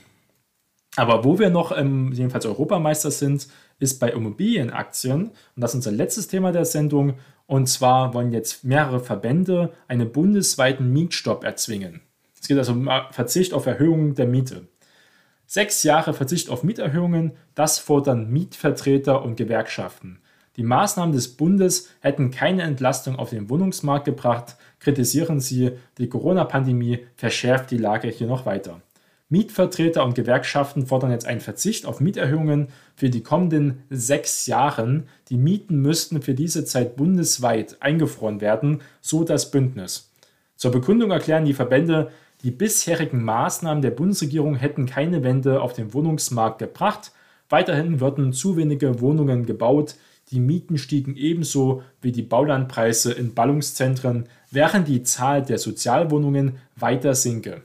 Aber 0.96 1.22
wo 1.24 1.38
wir 1.38 1.50
noch 1.50 1.76
ähm, 1.76 2.12
jedenfalls 2.12 2.46
Europameister 2.46 3.10
sind, 3.10 3.46
ist 3.78 3.98
bei 3.98 4.10
Immobilienaktien. 4.10 5.24
Und 5.24 5.32
das 5.56 5.72
ist 5.72 5.76
unser 5.76 5.92
letztes 5.92 6.28
Thema 6.28 6.50
der 6.52 6.64
Sendung. 6.64 7.14
Und 7.52 7.66
zwar 7.66 8.14
wollen 8.14 8.32
jetzt 8.32 8.64
mehrere 8.64 8.98
Verbände 8.98 9.74
einen 9.86 10.10
bundesweiten 10.10 10.90
Mietstopp 10.90 11.44
erzwingen. 11.44 12.00
Es 12.40 12.48
geht 12.48 12.56
also 12.56 12.72
um 12.72 12.88
Verzicht 13.10 13.52
auf 13.52 13.66
Erhöhungen 13.66 14.14
der 14.14 14.26
Miete. 14.26 14.68
Sechs 15.44 15.82
Jahre 15.82 16.14
Verzicht 16.14 16.48
auf 16.48 16.62
Mieterhöhungen, 16.62 17.32
das 17.54 17.78
fordern 17.78 18.30
Mietvertreter 18.30 19.22
und 19.22 19.36
Gewerkschaften. 19.36 20.22
Die 20.56 20.62
Maßnahmen 20.62 21.14
des 21.14 21.36
Bundes 21.36 21.90
hätten 22.00 22.30
keine 22.30 22.62
Entlastung 22.62 23.16
auf 23.16 23.28
den 23.28 23.50
Wohnungsmarkt 23.50 24.06
gebracht, 24.06 24.56
kritisieren 24.80 25.38
sie, 25.38 25.72
die 25.98 26.08
Corona-Pandemie 26.08 27.00
verschärft 27.16 27.70
die 27.70 27.76
Lage 27.76 28.08
hier 28.08 28.28
noch 28.28 28.46
weiter. 28.46 28.80
Mietvertreter 29.32 30.04
und 30.04 30.14
Gewerkschaften 30.14 30.86
fordern 30.86 31.10
jetzt 31.10 31.26
einen 31.26 31.40
Verzicht 31.40 31.86
auf 31.86 32.00
Mieterhöhungen 32.00 32.68
für 32.94 33.08
die 33.08 33.22
kommenden 33.22 33.82
sechs 33.88 34.46
Jahre. 34.46 35.04
Die 35.30 35.38
Mieten 35.38 35.80
müssten 35.80 36.20
für 36.20 36.34
diese 36.34 36.66
Zeit 36.66 36.96
bundesweit 36.96 37.78
eingefroren 37.80 38.42
werden, 38.42 38.82
so 39.00 39.24
das 39.24 39.50
Bündnis. 39.50 40.10
Zur 40.56 40.70
Begründung 40.70 41.12
erklären 41.12 41.46
die 41.46 41.54
Verbände, 41.54 42.10
die 42.42 42.50
bisherigen 42.50 43.24
Maßnahmen 43.24 43.80
der 43.80 43.92
Bundesregierung 43.92 44.54
hätten 44.54 44.84
keine 44.84 45.22
Wende 45.22 45.62
auf 45.62 45.72
den 45.72 45.94
Wohnungsmarkt 45.94 46.58
gebracht. 46.58 47.12
Weiterhin 47.48 48.00
würden 48.00 48.34
zu 48.34 48.58
wenige 48.58 49.00
Wohnungen 49.00 49.46
gebaut. 49.46 49.94
Die 50.30 50.40
Mieten 50.40 50.76
stiegen 50.76 51.16
ebenso 51.16 51.82
wie 52.02 52.12
die 52.12 52.20
Baulandpreise 52.20 53.14
in 53.14 53.32
Ballungszentren, 53.32 54.28
während 54.50 54.88
die 54.88 55.04
Zahl 55.04 55.40
der 55.42 55.56
Sozialwohnungen 55.56 56.58
weiter 56.76 57.14
sinke. 57.14 57.62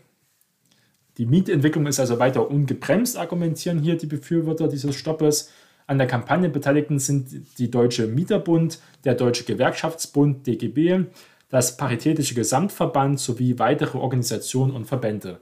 Die 1.17 1.25
Mietentwicklung 1.25 1.87
ist 1.87 1.99
also 1.99 2.19
weiter 2.19 2.49
ungebremst, 2.49 3.17
argumentieren 3.17 3.79
hier 3.79 3.97
die 3.97 4.05
Befürworter 4.05 4.67
dieses 4.67 4.95
Stoppes. 4.95 5.51
An 5.87 5.97
der 5.97 6.07
Kampagne 6.07 6.49
beteiligten 6.49 6.99
sind 6.99 7.57
die 7.57 7.71
Deutsche 7.71 8.07
Mieterbund, 8.07 8.79
der 9.03 9.15
Deutsche 9.15 9.43
Gewerkschaftsbund 9.43 10.45
DGB, 10.45 11.05
das 11.49 11.77
Paritätische 11.77 12.35
Gesamtverband 12.35 13.19
sowie 13.19 13.57
weitere 13.57 13.97
Organisationen 13.97 14.73
und 14.73 14.85
Verbände. 14.85 15.39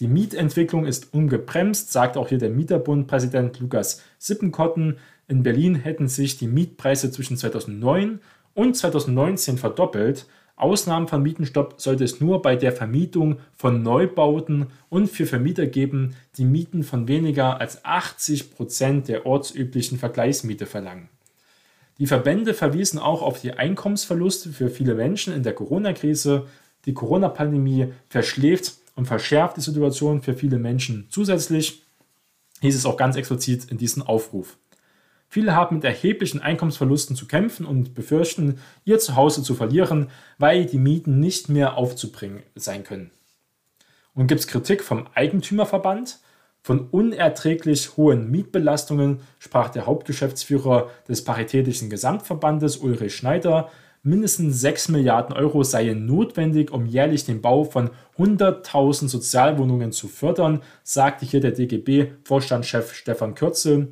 Die 0.00 0.08
Mietentwicklung 0.08 0.84
ist 0.84 1.14
ungebremst, 1.14 1.92
sagt 1.92 2.16
auch 2.16 2.28
hier 2.28 2.38
der 2.38 2.50
Mieterbund-Präsident 2.50 3.60
Lukas 3.60 4.02
Sippenkotten. 4.18 4.98
In 5.28 5.44
Berlin 5.44 5.76
hätten 5.76 6.08
sich 6.08 6.36
die 6.36 6.48
Mietpreise 6.48 7.12
zwischen 7.12 7.36
2009 7.36 8.20
und 8.54 8.76
2019 8.76 9.56
verdoppelt. 9.56 10.26
Ausnahmen 10.56 11.08
von 11.08 11.22
Mietenstopp 11.22 11.80
sollte 11.80 12.04
es 12.04 12.20
nur 12.20 12.40
bei 12.40 12.54
der 12.54 12.72
Vermietung 12.72 13.38
von 13.56 13.82
Neubauten 13.82 14.68
und 14.88 15.08
für 15.08 15.26
Vermieter 15.26 15.66
geben, 15.66 16.14
die 16.36 16.44
Mieten 16.44 16.84
von 16.84 17.08
weniger 17.08 17.60
als 17.60 17.84
80 17.84 18.54
Prozent 18.54 19.08
der 19.08 19.26
ortsüblichen 19.26 19.98
Vergleichsmiete 19.98 20.66
verlangen. 20.66 21.08
Die 21.98 22.06
Verbände 22.06 22.54
verwiesen 22.54 22.98
auch 22.98 23.22
auf 23.22 23.40
die 23.40 23.52
Einkommensverluste 23.52 24.50
für 24.50 24.68
viele 24.68 24.94
Menschen 24.94 25.34
in 25.34 25.42
der 25.42 25.54
Corona-Krise. 25.54 26.46
Die 26.86 26.94
Corona-Pandemie 26.94 27.92
verschläft 28.08 28.74
und 28.94 29.06
verschärft 29.06 29.56
die 29.56 29.60
Situation 29.60 30.22
für 30.22 30.34
viele 30.34 30.58
Menschen 30.58 31.06
zusätzlich, 31.10 31.82
hieß 32.60 32.76
es 32.76 32.86
auch 32.86 32.96
ganz 32.96 33.16
explizit 33.16 33.70
in 33.70 33.78
diesem 33.78 34.02
Aufruf. 34.02 34.56
Viele 35.34 35.56
haben 35.56 35.74
mit 35.74 35.84
erheblichen 35.84 36.40
Einkommensverlusten 36.40 37.16
zu 37.16 37.26
kämpfen 37.26 37.66
und 37.66 37.92
befürchten, 37.96 38.60
ihr 38.84 39.00
Zuhause 39.00 39.42
zu 39.42 39.56
verlieren, 39.56 40.10
weil 40.38 40.64
die 40.64 40.78
Mieten 40.78 41.18
nicht 41.18 41.48
mehr 41.48 41.76
aufzubringen 41.76 42.44
sein 42.54 42.84
können. 42.84 43.10
Und 44.14 44.28
gibt 44.28 44.42
es 44.42 44.46
Kritik 44.46 44.84
vom 44.84 45.08
Eigentümerverband? 45.12 46.20
Von 46.62 46.86
unerträglich 46.88 47.96
hohen 47.96 48.30
Mietbelastungen 48.30 49.22
sprach 49.40 49.70
der 49.70 49.86
Hauptgeschäftsführer 49.86 50.88
des 51.08 51.24
Paritätischen 51.24 51.90
Gesamtverbandes 51.90 52.76
Ulrich 52.76 53.16
Schneider. 53.16 53.70
Mindestens 54.04 54.60
6 54.60 54.90
Milliarden 54.90 55.34
Euro 55.34 55.64
seien 55.64 56.06
notwendig, 56.06 56.70
um 56.70 56.86
jährlich 56.86 57.24
den 57.24 57.42
Bau 57.42 57.64
von 57.64 57.90
100.000 58.18 59.08
Sozialwohnungen 59.08 59.90
zu 59.90 60.06
fördern, 60.06 60.62
sagte 60.84 61.26
hier 61.26 61.40
der 61.40 61.50
DGB-Vorstandschef 61.50 62.94
Stefan 62.94 63.34
Kürzel. 63.34 63.88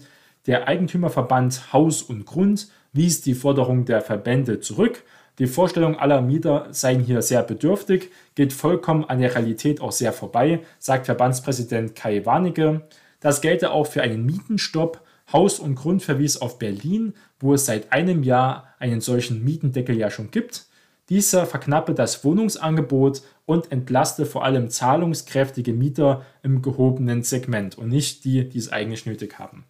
Der 0.46 0.66
Eigentümerverband 0.66 1.72
Haus 1.72 2.02
und 2.02 2.26
Grund 2.26 2.68
wies 2.92 3.20
die 3.20 3.34
Forderung 3.34 3.84
der 3.84 4.00
Verbände 4.00 4.58
zurück. 4.58 5.04
Die 5.38 5.46
Vorstellung 5.46 5.96
aller 5.96 6.20
Mieter 6.20 6.66
seien 6.72 7.00
hier 7.00 7.22
sehr 7.22 7.44
bedürftig, 7.44 8.10
geht 8.34 8.52
vollkommen 8.52 9.04
an 9.04 9.20
der 9.20 9.34
Realität 9.34 9.80
auch 9.80 9.92
sehr 9.92 10.12
vorbei, 10.12 10.60
sagt 10.80 11.06
Verbandspräsident 11.06 11.94
Kai 11.94 12.26
Warnecke. 12.26 12.88
Das 13.20 13.40
gelte 13.40 13.70
auch 13.70 13.86
für 13.86 14.02
einen 14.02 14.26
Mietenstopp. 14.26 15.00
Haus 15.32 15.60
und 15.60 15.76
Grund 15.76 16.02
verwies 16.02 16.36
auf 16.36 16.58
Berlin, 16.58 17.14
wo 17.38 17.54
es 17.54 17.64
seit 17.64 17.92
einem 17.92 18.24
Jahr 18.24 18.74
einen 18.80 19.00
solchen 19.00 19.44
Mietendeckel 19.44 19.96
ja 19.96 20.10
schon 20.10 20.32
gibt. 20.32 20.66
Dieser 21.08 21.46
verknappe 21.46 21.94
das 21.94 22.24
Wohnungsangebot 22.24 23.22
und 23.46 23.70
entlaste 23.70 24.26
vor 24.26 24.44
allem 24.44 24.70
zahlungskräftige 24.70 25.72
Mieter 25.72 26.26
im 26.42 26.62
gehobenen 26.62 27.22
Segment 27.22 27.78
und 27.78 27.88
nicht 27.88 28.24
die, 28.24 28.48
die 28.48 28.58
es 28.58 28.72
eigentlich 28.72 29.06
nötig 29.06 29.38
haben. 29.38 29.64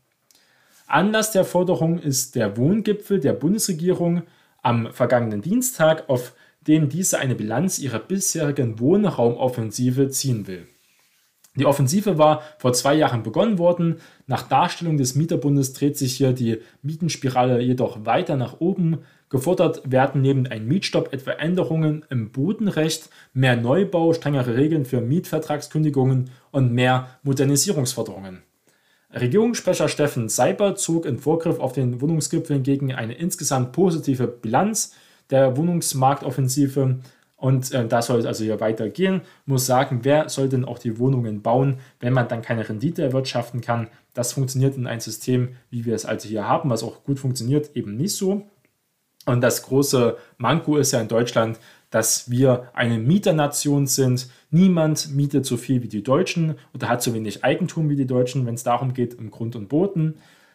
Anlass 0.92 1.32
der 1.32 1.46
Forderung 1.46 1.98
ist 1.98 2.34
der 2.34 2.58
Wohngipfel 2.58 3.18
der 3.18 3.32
Bundesregierung 3.32 4.24
am 4.62 4.92
vergangenen 4.92 5.40
Dienstag, 5.40 6.10
auf 6.10 6.34
dem 6.66 6.90
diese 6.90 7.18
eine 7.18 7.34
Bilanz 7.34 7.78
ihrer 7.78 7.98
bisherigen 7.98 8.78
Wohnraumoffensive 8.78 10.10
ziehen 10.10 10.46
will. 10.46 10.66
Die 11.54 11.64
Offensive 11.64 12.18
war 12.18 12.42
vor 12.58 12.74
zwei 12.74 12.94
Jahren 12.94 13.22
begonnen 13.22 13.56
worden. 13.58 14.00
Nach 14.26 14.46
Darstellung 14.46 14.98
des 14.98 15.14
Mieterbundes 15.14 15.72
dreht 15.72 15.96
sich 15.96 16.12
hier 16.14 16.34
die 16.34 16.58
Mietenspirale 16.82 17.62
jedoch 17.62 18.04
weiter 18.04 18.36
nach 18.36 18.60
oben. 18.60 18.98
Gefordert 19.30 19.90
werden 19.90 20.20
neben 20.20 20.46
einem 20.46 20.68
Mietstopp 20.68 21.14
etwa 21.14 21.32
Änderungen 21.32 22.04
im 22.10 22.32
Bodenrecht, 22.32 23.08
mehr 23.32 23.56
Neubau, 23.56 24.12
strengere 24.12 24.56
Regeln 24.58 24.84
für 24.84 25.00
Mietvertragskündigungen 25.00 26.28
und 26.50 26.72
mehr 26.72 27.08
Modernisierungsforderungen. 27.22 28.42
Regierungssprecher 29.14 29.88
Steffen 29.88 30.28
Seiber 30.28 30.74
zog 30.74 31.06
in 31.06 31.18
Vorgriff 31.18 31.58
auf 31.58 31.72
den 31.72 32.00
Wohnungsgipfel 32.00 32.60
gegen 32.60 32.94
eine 32.94 33.14
insgesamt 33.14 33.72
positive 33.72 34.26
Bilanz 34.26 34.94
der 35.30 35.56
Wohnungsmarktoffensive 35.56 37.00
und 37.42 37.72
äh, 37.72 37.88
da 37.88 38.02
soll 38.02 38.20
es 38.20 38.26
also 38.26 38.44
hier 38.44 38.60
weitergehen. 38.60 39.22
Muss 39.46 39.66
sagen, 39.66 40.00
wer 40.02 40.28
soll 40.28 40.48
denn 40.48 40.64
auch 40.64 40.78
die 40.78 41.00
Wohnungen 41.00 41.42
bauen, 41.42 41.80
wenn 41.98 42.12
man 42.12 42.28
dann 42.28 42.40
keine 42.40 42.68
Rendite 42.68 43.02
erwirtschaften 43.02 43.60
kann? 43.60 43.88
Das 44.14 44.32
funktioniert 44.32 44.76
in 44.76 44.86
einem 44.86 45.00
System, 45.00 45.56
wie 45.68 45.84
wir 45.84 45.96
es 45.96 46.06
also 46.06 46.28
hier 46.28 46.46
haben, 46.46 46.70
was 46.70 46.84
auch 46.84 47.02
gut 47.02 47.18
funktioniert, 47.18 47.74
eben 47.74 47.96
nicht 47.96 48.14
so. 48.14 48.46
Und 49.26 49.40
das 49.40 49.64
große 49.64 50.16
Manko 50.36 50.76
ist 50.76 50.92
ja 50.92 51.00
in 51.00 51.08
Deutschland, 51.08 51.58
dass 51.92 52.28
wir 52.30 52.70
eine 52.74 52.98
Mieternation 52.98 53.86
sind. 53.86 54.28
Niemand 54.50 55.14
mietet 55.14 55.46
so 55.46 55.56
viel 55.56 55.82
wie 55.82 55.88
die 55.88 56.02
Deutschen 56.02 56.56
oder 56.74 56.88
hat 56.88 57.02
so 57.02 57.14
wenig 57.14 57.44
Eigentum 57.44 57.88
wie 57.88 57.96
die 57.96 58.06
Deutschen, 58.06 58.44
wenn 58.46 58.54
es 58.54 58.64
darum 58.64 58.94
geht, 58.94 59.14
im 59.14 59.30
Grund 59.30 59.54
und 59.54 59.68
Boden. 59.68 60.14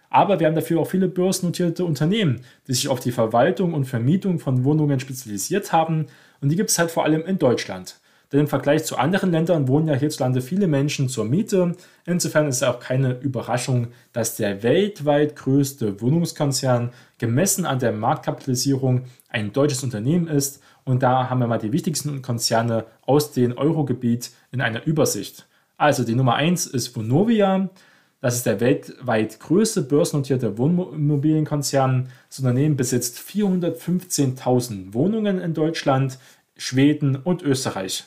Aber 0.10 0.40
wir 0.40 0.48
haben 0.48 0.56
dafür 0.56 0.82
auch 0.82 0.90
viele 0.90 1.08
börsennotierte 1.08 1.86
Unternehmen, 1.86 2.42
die 2.68 2.74
sich 2.74 2.90
auf 2.90 3.00
die 3.00 3.12
Verwaltung 3.12 3.74
und 3.74 3.86
Vermietung 3.86 4.40
von 4.40 4.64
Wohnungen 4.64 5.00
spezialisiert 5.00 5.72
haben. 5.72 6.08
Und 6.42 6.50
die 6.50 6.56
gibt 6.56 6.72
es 6.72 6.80
halt 6.80 6.92
vor 6.92 7.06
allem 7.06 7.26
in 7.26 7.38
Deutschland. 7.38 8.00
Denn 8.32 8.42
im 8.42 8.48
Vergleich 8.48 8.84
zu 8.84 8.98
anderen 8.98 9.32
Ländern 9.32 9.68
wohnen 9.68 9.88
ja 9.88 9.94
hierzulande 9.94 10.42
viele 10.42 10.68
Menschen 10.68 11.08
zur 11.08 11.24
Miete. 11.24 11.76
Insofern 12.06 12.48
ist 12.48 12.58
es 12.58 12.64
auch 12.64 12.80
keine 12.80 13.20
Überraschung, 13.20 13.88
dass 14.12 14.36
der 14.36 14.64
weltweit 14.64 15.36
größte 15.36 16.02
Wohnungskonzern 16.02 16.92
gemessen 17.20 17.66
an 17.66 17.80
der 17.80 17.94
Marktkapitalisierung 17.94 19.04
ein 19.30 19.54
deutsches 19.54 19.84
Unternehmen 19.84 20.28
ist. 20.28 20.62
Und 20.88 21.04
da 21.04 21.30
haben 21.30 21.40
wir 21.40 21.48
mal 21.48 21.58
die 21.58 21.74
wichtigsten 21.74 22.22
Konzerne 22.22 22.86
aus 23.06 23.34
dem 23.34 23.58
Eurogebiet 23.58 24.32
in 24.54 24.62
einer 24.62 24.88
Übersicht. 24.88 25.46
Also 25.76 26.06
die 26.06 26.16
Nummer 26.16 26.36
1 26.36 26.66
ist 26.66 26.96
Vonovia. 26.96 27.70
Das 28.22 28.36
ist 28.36 28.46
der 28.46 28.62
weltweit 28.62 29.38
größte 29.42 29.82
börsennotierte 29.82 30.58
Wohnimmobilienkonzern. 30.58 32.08
Das 32.30 32.40
Unternehmen 32.40 32.78
besitzt 32.78 33.18
415.000 33.20 34.94
Wohnungen 34.94 35.40
in 35.40 35.54
Deutschland, 35.54 36.20
Schweden 36.56 37.18
und 37.18 37.44
Österreich. 37.44 38.06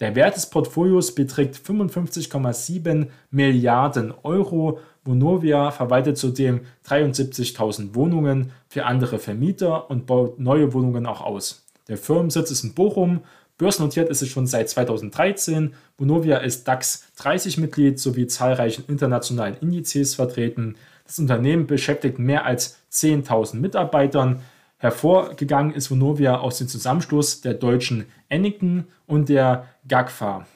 Der 0.00 0.16
Wert 0.16 0.36
des 0.36 0.48
Portfolios 0.48 1.14
beträgt 1.14 1.56
55,7 1.56 3.08
Milliarden 3.30 4.14
Euro. 4.22 4.80
Vonovia 5.04 5.70
verwaltet 5.72 6.16
zudem 6.16 6.62
73.000 6.88 7.94
Wohnungen 7.94 8.50
für 8.66 8.86
andere 8.86 9.18
Vermieter 9.18 9.90
und 9.90 10.06
baut 10.06 10.40
neue 10.40 10.72
Wohnungen 10.72 11.04
auch 11.04 11.20
aus. 11.20 11.63
Der 11.88 11.98
Firmensitz 11.98 12.50
ist 12.50 12.64
in 12.64 12.74
Bochum 12.74 13.22
Börsennotiert 13.56 14.08
ist 14.08 14.20
es 14.20 14.28
schon 14.28 14.48
seit 14.48 14.68
2013. 14.68 15.74
Bonovia 15.96 16.38
ist 16.38 16.66
DAX 16.66 17.04
30-Mitglied 17.20 18.00
sowie 18.00 18.26
zahlreichen 18.26 18.84
internationalen 18.88 19.56
Indizes 19.60 20.16
vertreten. 20.16 20.74
Das 21.06 21.20
Unternehmen 21.20 21.68
beschäftigt 21.68 22.18
mehr 22.18 22.46
als 22.46 22.78
10.000 22.90 23.56
Mitarbeitern. 23.56 24.40
Hervorgegangen 24.78 25.72
ist 25.72 25.88
Vonovia 25.88 26.38
aus 26.38 26.58
dem 26.58 26.66
Zusammenschluss 26.66 27.42
der 27.42 27.54
deutschen 27.54 28.06
Ennington 28.28 28.86
und 29.06 29.28
der 29.28 29.68
GAGFA. 29.86 30.46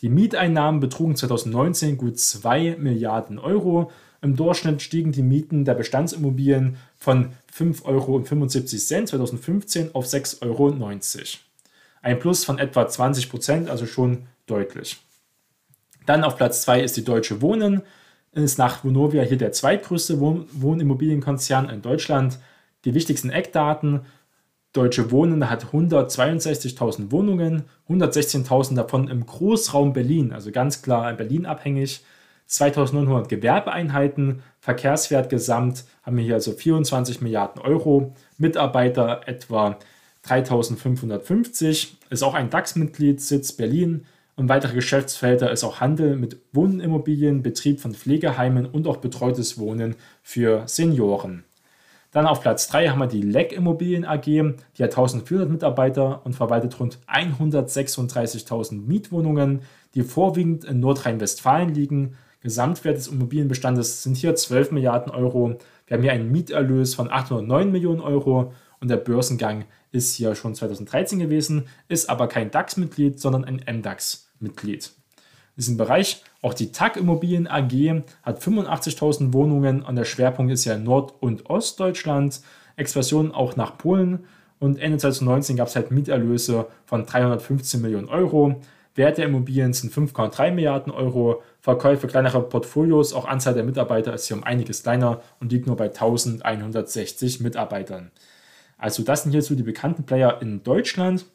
Die 0.00 0.08
Mieteinnahmen 0.08 0.80
betrugen 0.80 1.14
2019 1.14 1.96
gut 1.96 2.18
2 2.18 2.76
Milliarden 2.80 3.38
Euro. 3.38 3.92
Im 4.24 4.36
Durchschnitt 4.36 4.80
stiegen 4.80 5.12
die 5.12 5.22
Mieten 5.22 5.66
der 5.66 5.74
Bestandsimmobilien 5.74 6.78
von 6.96 7.32
5,75 7.54 7.84
Euro 7.84 8.22
2015 8.22 9.94
auf 9.94 10.06
6,90 10.06 10.42
Euro. 10.42 10.72
Ein 12.00 12.18
Plus 12.18 12.42
von 12.42 12.58
etwa 12.58 12.88
20 12.88 13.28
Prozent, 13.28 13.68
also 13.68 13.84
schon 13.84 14.26
deutlich. 14.46 14.96
Dann 16.06 16.24
auf 16.24 16.38
Platz 16.38 16.62
2 16.62 16.80
ist 16.80 16.96
die 16.96 17.04
Deutsche 17.04 17.42
Wohnen. 17.42 17.82
Ist 18.32 18.58
nach 18.58 18.82
Vonovia 18.82 19.22
hier 19.24 19.36
der 19.36 19.52
zweitgrößte 19.52 20.18
Wohn 20.20 20.46
Wohnimmobilienkonzern 20.52 21.68
in 21.68 21.82
Deutschland. 21.82 22.38
Die 22.86 22.94
wichtigsten 22.94 23.28
Eckdaten. 23.28 24.06
Deutsche 24.72 25.10
Wohnen 25.10 25.50
hat 25.50 25.66
162.000 25.66 27.10
Wohnungen, 27.10 27.64
116.000 27.90 28.74
davon 28.74 29.08
im 29.08 29.26
Großraum 29.26 29.92
Berlin, 29.92 30.32
also 30.32 30.50
ganz 30.50 30.80
klar 30.80 31.10
in 31.10 31.18
Berlin 31.18 31.44
abhängig. 31.44 32.02
2900 32.46 33.28
Gewerbeeinheiten, 33.28 34.42
Verkehrswert 34.60 35.30
gesamt 35.30 35.84
haben 36.02 36.16
wir 36.16 36.24
hier 36.24 36.34
also 36.34 36.52
24 36.52 37.20
Milliarden 37.20 37.60
Euro, 37.62 38.14
Mitarbeiter 38.38 39.22
etwa 39.26 39.78
3550, 40.22 41.96
ist 42.10 42.22
auch 42.22 42.34
ein 42.34 42.50
DAX-Mitglied, 42.50 43.20
Sitz 43.20 43.52
Berlin 43.52 44.06
und 44.36 44.48
weitere 44.48 44.74
Geschäftsfelder 44.74 45.50
ist 45.50 45.64
auch 45.64 45.80
Handel 45.80 46.16
mit 46.16 46.38
Wohnimmobilien, 46.52 47.42
Betrieb 47.42 47.80
von 47.80 47.94
Pflegeheimen 47.94 48.66
und 48.66 48.86
auch 48.86 48.96
betreutes 48.96 49.58
Wohnen 49.58 49.96
für 50.22 50.64
Senioren. 50.66 51.44
Dann 52.10 52.26
auf 52.26 52.40
Platz 52.40 52.68
3 52.68 52.88
haben 52.88 53.00
wir 53.00 53.08
die 53.08 53.22
Leck 53.22 53.52
Immobilien 53.52 54.04
AG, 54.04 54.24
die 54.24 54.82
hat 54.82 54.90
1400 54.90 55.50
Mitarbeiter 55.50 56.24
und 56.24 56.34
verwaltet 56.34 56.78
rund 56.78 56.98
136.000 57.12 58.86
Mietwohnungen, 58.86 59.62
die 59.94 60.02
vorwiegend 60.02 60.64
in 60.64 60.80
Nordrhein-Westfalen 60.80 61.74
liegen. 61.74 62.16
Gesamtwert 62.44 62.98
des 62.98 63.08
Immobilienbestandes 63.08 64.02
sind 64.02 64.18
hier 64.18 64.36
12 64.36 64.70
Milliarden 64.70 65.10
Euro. 65.10 65.56
Wir 65.86 65.96
haben 65.96 66.02
hier 66.02 66.12
einen 66.12 66.30
Mieterlös 66.30 66.94
von 66.94 67.10
809 67.10 67.72
Millionen 67.72 68.02
Euro 68.02 68.52
und 68.80 68.88
der 68.88 68.98
Börsengang 68.98 69.64
ist 69.92 70.14
hier 70.14 70.34
schon 70.34 70.54
2013 70.54 71.18
gewesen, 71.18 71.68
ist 71.88 72.10
aber 72.10 72.28
kein 72.28 72.50
DAX-Mitglied, 72.50 73.18
sondern 73.18 73.44
ein 73.44 73.62
MDAX-Mitglied. 73.66 74.92
In 75.56 75.56
diesem 75.56 75.78
Bereich 75.78 76.22
auch 76.42 76.52
die 76.52 76.70
TAG 76.70 76.98
Immobilien 76.98 77.46
AG 77.46 78.02
hat 78.22 78.42
85.000 78.42 79.32
Wohnungen 79.32 79.82
und 79.82 79.96
der 79.96 80.04
Schwerpunkt 80.04 80.52
ist 80.52 80.66
ja 80.66 80.76
Nord- 80.76 81.14
und 81.20 81.48
Ostdeutschland, 81.48 82.42
Expansion 82.76 83.32
auch 83.32 83.56
nach 83.56 83.78
Polen 83.78 84.26
und 84.58 84.78
Ende 84.78 84.98
2019 84.98 85.56
gab 85.56 85.68
es 85.68 85.76
halt 85.76 85.90
Mieterlöse 85.90 86.66
von 86.84 87.06
315 87.06 87.80
Millionen 87.80 88.08
Euro. 88.08 88.60
Wert 88.94 89.18
der 89.18 89.26
Immobilien 89.26 89.72
sind 89.72 89.92
5,3 89.92 90.52
Milliarden 90.52 90.92
Euro. 90.92 91.42
Verkäufe 91.60 92.06
kleinerer 92.06 92.42
Portfolios, 92.42 93.12
auch 93.12 93.24
Anzahl 93.24 93.54
der 93.54 93.64
Mitarbeiter 93.64 94.14
ist 94.14 94.28
hier 94.28 94.36
um 94.36 94.44
einiges 94.44 94.82
kleiner 94.82 95.20
und 95.40 95.50
liegt 95.50 95.66
nur 95.66 95.76
bei 95.76 95.86
1160 95.86 97.40
Mitarbeitern. 97.40 98.10
Also 98.78 99.02
das 99.02 99.22
sind 99.22 99.32
hierzu 99.32 99.54
die 99.54 99.62
bekannten 99.62 100.04
Player 100.04 100.40
in 100.40 100.62
Deutschland. 100.62 101.26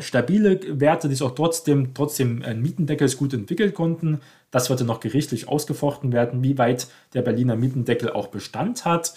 Stabile 0.00 0.80
Werte, 0.80 1.08
die 1.08 1.14
sich 1.14 1.26
auch 1.26 1.34
trotzdem, 1.34 1.94
trotzdem 1.94 2.42
äh, 2.42 2.54
Mietendeckels 2.54 3.16
gut 3.16 3.32
entwickeln 3.32 3.74
konnten. 3.74 4.20
Das 4.50 4.70
wird 4.70 4.80
dann 4.80 4.86
noch 4.86 5.00
gerichtlich 5.00 5.48
ausgefochten 5.48 6.12
werden, 6.12 6.42
wie 6.42 6.58
weit 6.58 6.88
der 7.12 7.22
Berliner 7.22 7.56
Mietendeckel 7.56 8.10
auch 8.10 8.28
Bestand 8.28 8.84
hat. 8.84 9.14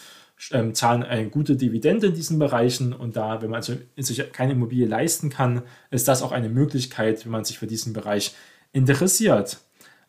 Ähm, 0.51 0.75
zahlen 0.75 1.01
eine 1.01 1.29
gute 1.29 1.55
Dividende 1.55 2.07
in 2.07 2.13
diesen 2.13 2.37
Bereichen 2.37 2.93
und 2.93 3.15
da, 3.15 3.41
wenn 3.41 3.49
man 3.49 3.57
also 3.57 3.73
sich 3.95 4.31
keine 4.31 4.51
Immobilie 4.51 4.85
leisten 4.85 5.29
kann, 5.29 5.63
ist 5.89 6.07
das 6.07 6.21
auch 6.21 6.31
eine 6.31 6.49
Möglichkeit, 6.49 7.25
wenn 7.25 7.31
man 7.31 7.43
sich 7.43 7.57
für 7.57 7.65
diesen 7.65 7.91
Bereich 7.93 8.35
interessiert. 8.71 9.57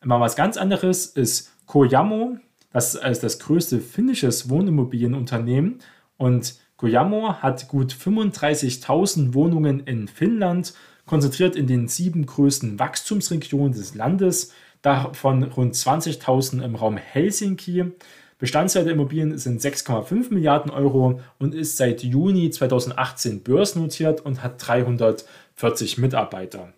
Mal 0.04 0.20
was 0.20 0.36
ganz 0.36 0.58
anderes 0.58 1.06
ist 1.06 1.50
Kojamo. 1.66 2.36
Das 2.72 2.94
ist 2.94 3.00
also 3.00 3.22
das 3.22 3.38
größte 3.38 3.80
finnisches 3.80 4.50
Wohnimmobilienunternehmen 4.50 5.78
und 6.18 6.56
Kojamo 6.78 7.34
hat 7.42 7.66
gut 7.66 7.92
35.000 7.92 9.34
Wohnungen 9.34 9.80
in 9.80 10.06
Finnland, 10.06 10.74
konzentriert 11.06 11.56
in 11.56 11.66
den 11.66 11.88
sieben 11.88 12.24
größten 12.24 12.78
Wachstumsregionen 12.78 13.72
des 13.72 13.96
Landes, 13.96 14.52
davon 14.80 15.42
rund 15.42 15.74
20.000 15.74 16.62
im 16.62 16.76
Raum 16.76 16.96
Helsinki. 16.96 17.92
Bestandswert 18.38 18.86
der 18.86 18.94
Immobilien 18.94 19.36
sind 19.36 19.60
6,5 19.60 20.32
Milliarden 20.32 20.70
Euro 20.70 21.20
und 21.38 21.54
ist 21.54 21.76
seit 21.76 22.02
Juni 22.02 22.50
2018 22.50 23.42
börsennotiert 23.42 24.24
und 24.24 24.42
hat 24.42 24.64
340 24.64 25.98
Mitarbeiter. 25.98 26.72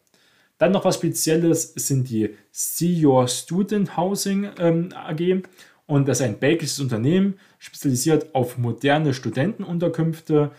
Dann 0.56 0.72
noch 0.72 0.84
was 0.84 0.96
Spezielles 0.96 1.72
sind 1.74 2.08
die 2.11 2.36
See 2.50 3.04
Your 3.04 3.28
Student 3.28 3.96
Housing 3.96 4.48
ähm, 4.58 4.90
AG 4.94 5.42
und 5.86 6.06
das 6.06 6.20
ist 6.20 6.26
ein 6.26 6.38
belgisches 6.38 6.80
Unternehmen, 6.80 7.34
spezialisiert 7.58 8.34
auf 8.34 8.58
moderne 8.58 9.12
Studentenunterkünfte. 9.12 10.52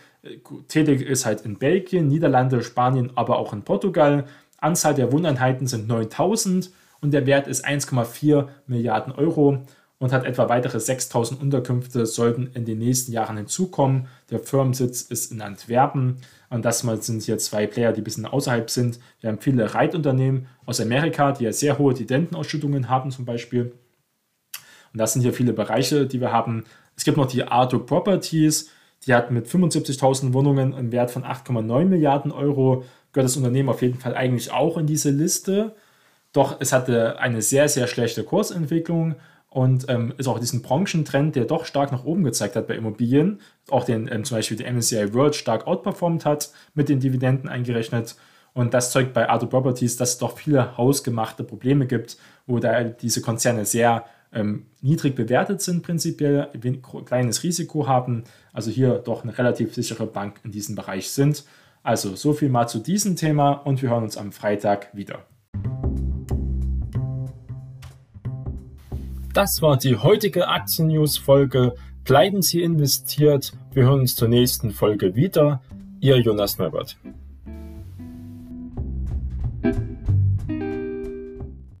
Tätig 0.68 1.02
ist 1.02 1.24
halt 1.24 1.40
in 1.42 1.58
Belgien, 1.58 2.06
Niederlande, 2.06 2.62
Spanien, 2.62 3.12
aber 3.14 3.38
auch 3.38 3.52
in 3.52 3.62
Portugal. 3.62 4.26
Anzahl 4.58 4.94
der 4.94 5.10
Wohneinheiten 5.10 5.66
sind 5.66 5.88
9000 5.88 6.70
und 7.00 7.12
der 7.12 7.26
Wert 7.26 7.48
ist 7.48 7.66
1,4 7.66 8.46
Milliarden 8.66 9.12
Euro. 9.12 9.64
Und 10.02 10.12
hat 10.12 10.24
etwa 10.24 10.48
weitere 10.48 10.80
6000 10.80 11.40
Unterkünfte, 11.40 12.06
sollten 12.06 12.50
in 12.54 12.64
den 12.64 12.80
nächsten 12.80 13.12
Jahren 13.12 13.36
hinzukommen. 13.36 14.08
Der 14.30 14.40
Firmensitz 14.40 15.02
ist 15.02 15.30
in 15.30 15.40
Antwerpen 15.40 16.16
und 16.50 16.64
das 16.64 16.82
mal 16.82 17.00
sind 17.00 17.22
hier 17.22 17.38
zwei 17.38 17.68
Player, 17.68 17.92
die 17.92 18.00
ein 18.00 18.04
bisschen 18.04 18.26
außerhalb 18.26 18.68
sind. 18.68 18.98
Wir 19.20 19.30
haben 19.30 19.38
viele 19.38 19.76
Reitunternehmen 19.76 20.48
aus 20.66 20.80
Amerika, 20.80 21.30
die 21.30 21.44
ja 21.44 21.52
sehr 21.52 21.78
hohe 21.78 21.94
Dividendenausschüttungen 21.94 22.88
haben 22.88 23.12
zum 23.12 23.24
Beispiel. 23.24 23.74
Und 24.92 24.98
das 24.98 25.12
sind 25.12 25.22
hier 25.22 25.32
viele 25.32 25.52
Bereiche, 25.52 26.04
die 26.04 26.20
wir 26.20 26.32
haben. 26.32 26.64
Es 26.96 27.04
gibt 27.04 27.16
noch 27.16 27.26
die 27.26 27.44
Arto 27.44 27.78
Properties, 27.78 28.70
die 29.06 29.14
hat 29.14 29.30
mit 29.30 29.46
75.000 29.46 30.32
Wohnungen 30.32 30.74
einen 30.74 30.90
Wert 30.90 31.12
von 31.12 31.22
8,9 31.22 31.84
Milliarden 31.84 32.32
Euro, 32.32 32.82
gehört 33.12 33.28
das 33.28 33.36
Unternehmen 33.36 33.68
auf 33.68 33.82
jeden 33.82 34.00
Fall 34.00 34.16
eigentlich 34.16 34.50
auch 34.50 34.78
in 34.78 34.88
diese 34.88 35.10
Liste. 35.10 35.76
Doch 36.32 36.56
es 36.58 36.72
hatte 36.72 37.20
eine 37.20 37.40
sehr, 37.40 37.68
sehr 37.68 37.86
schlechte 37.86 38.24
Kursentwicklung 38.24 39.14
und 39.52 39.84
ähm, 39.88 40.14
ist 40.16 40.28
auch 40.28 40.38
diesen 40.38 40.62
Branchentrend, 40.62 41.36
der 41.36 41.44
doch 41.44 41.66
stark 41.66 41.92
nach 41.92 42.04
oben 42.04 42.24
gezeigt 42.24 42.56
hat 42.56 42.66
bei 42.68 42.74
Immobilien, 42.74 43.40
auch 43.68 43.84
den 43.84 44.08
ähm, 44.10 44.24
zum 44.24 44.38
Beispiel 44.38 44.56
der 44.56 44.72
MSCI 44.72 45.12
World 45.12 45.34
stark 45.34 45.66
outperformed 45.66 46.24
hat, 46.24 46.50
mit 46.74 46.88
den 46.88 47.00
Dividenden 47.00 47.50
eingerechnet. 47.50 48.16
Und 48.54 48.72
das 48.72 48.92
zeugt 48.92 49.12
bei 49.12 49.28
Arto 49.28 49.46
Properties, 49.46 49.96
dass 49.98 50.12
es 50.12 50.18
doch 50.18 50.38
viele 50.38 50.76
hausgemachte 50.78 51.44
Probleme 51.44 51.86
gibt, 51.86 52.16
wo 52.46 52.60
da 52.60 52.82
diese 52.82 53.20
Konzerne 53.20 53.66
sehr 53.66 54.06
ähm, 54.32 54.66
niedrig 54.80 55.14
bewertet 55.14 55.60
sind, 55.60 55.82
prinzipiell 55.82 56.48
ein 56.54 56.82
kleines 57.04 57.42
Risiko 57.42 57.86
haben, 57.86 58.24
also 58.54 58.70
hier 58.70 58.94
doch 59.04 59.22
eine 59.22 59.36
relativ 59.36 59.74
sichere 59.74 60.06
Bank 60.06 60.40
in 60.44 60.50
diesem 60.50 60.76
Bereich 60.76 61.10
sind. 61.10 61.44
Also 61.82 62.16
so 62.16 62.32
viel 62.32 62.48
mal 62.48 62.68
zu 62.68 62.78
diesem 62.78 63.16
Thema 63.16 63.52
und 63.52 63.82
wir 63.82 63.90
hören 63.90 64.04
uns 64.04 64.16
am 64.16 64.32
Freitag 64.32 64.88
wieder. 64.94 65.26
Das 69.32 69.62
war 69.62 69.78
die 69.78 69.96
heutige 69.96 70.48
Aktien-News-Folge. 70.48 71.74
Bleiben 72.04 72.42
Sie 72.42 72.60
investiert. 72.60 73.52
Wir 73.72 73.84
hören 73.84 74.00
uns 74.00 74.14
zur 74.14 74.28
nächsten 74.28 74.72
Folge 74.72 75.14
wieder. 75.14 75.62
Ihr 76.00 76.18
Jonas 76.18 76.58
Neubert. 76.58 76.98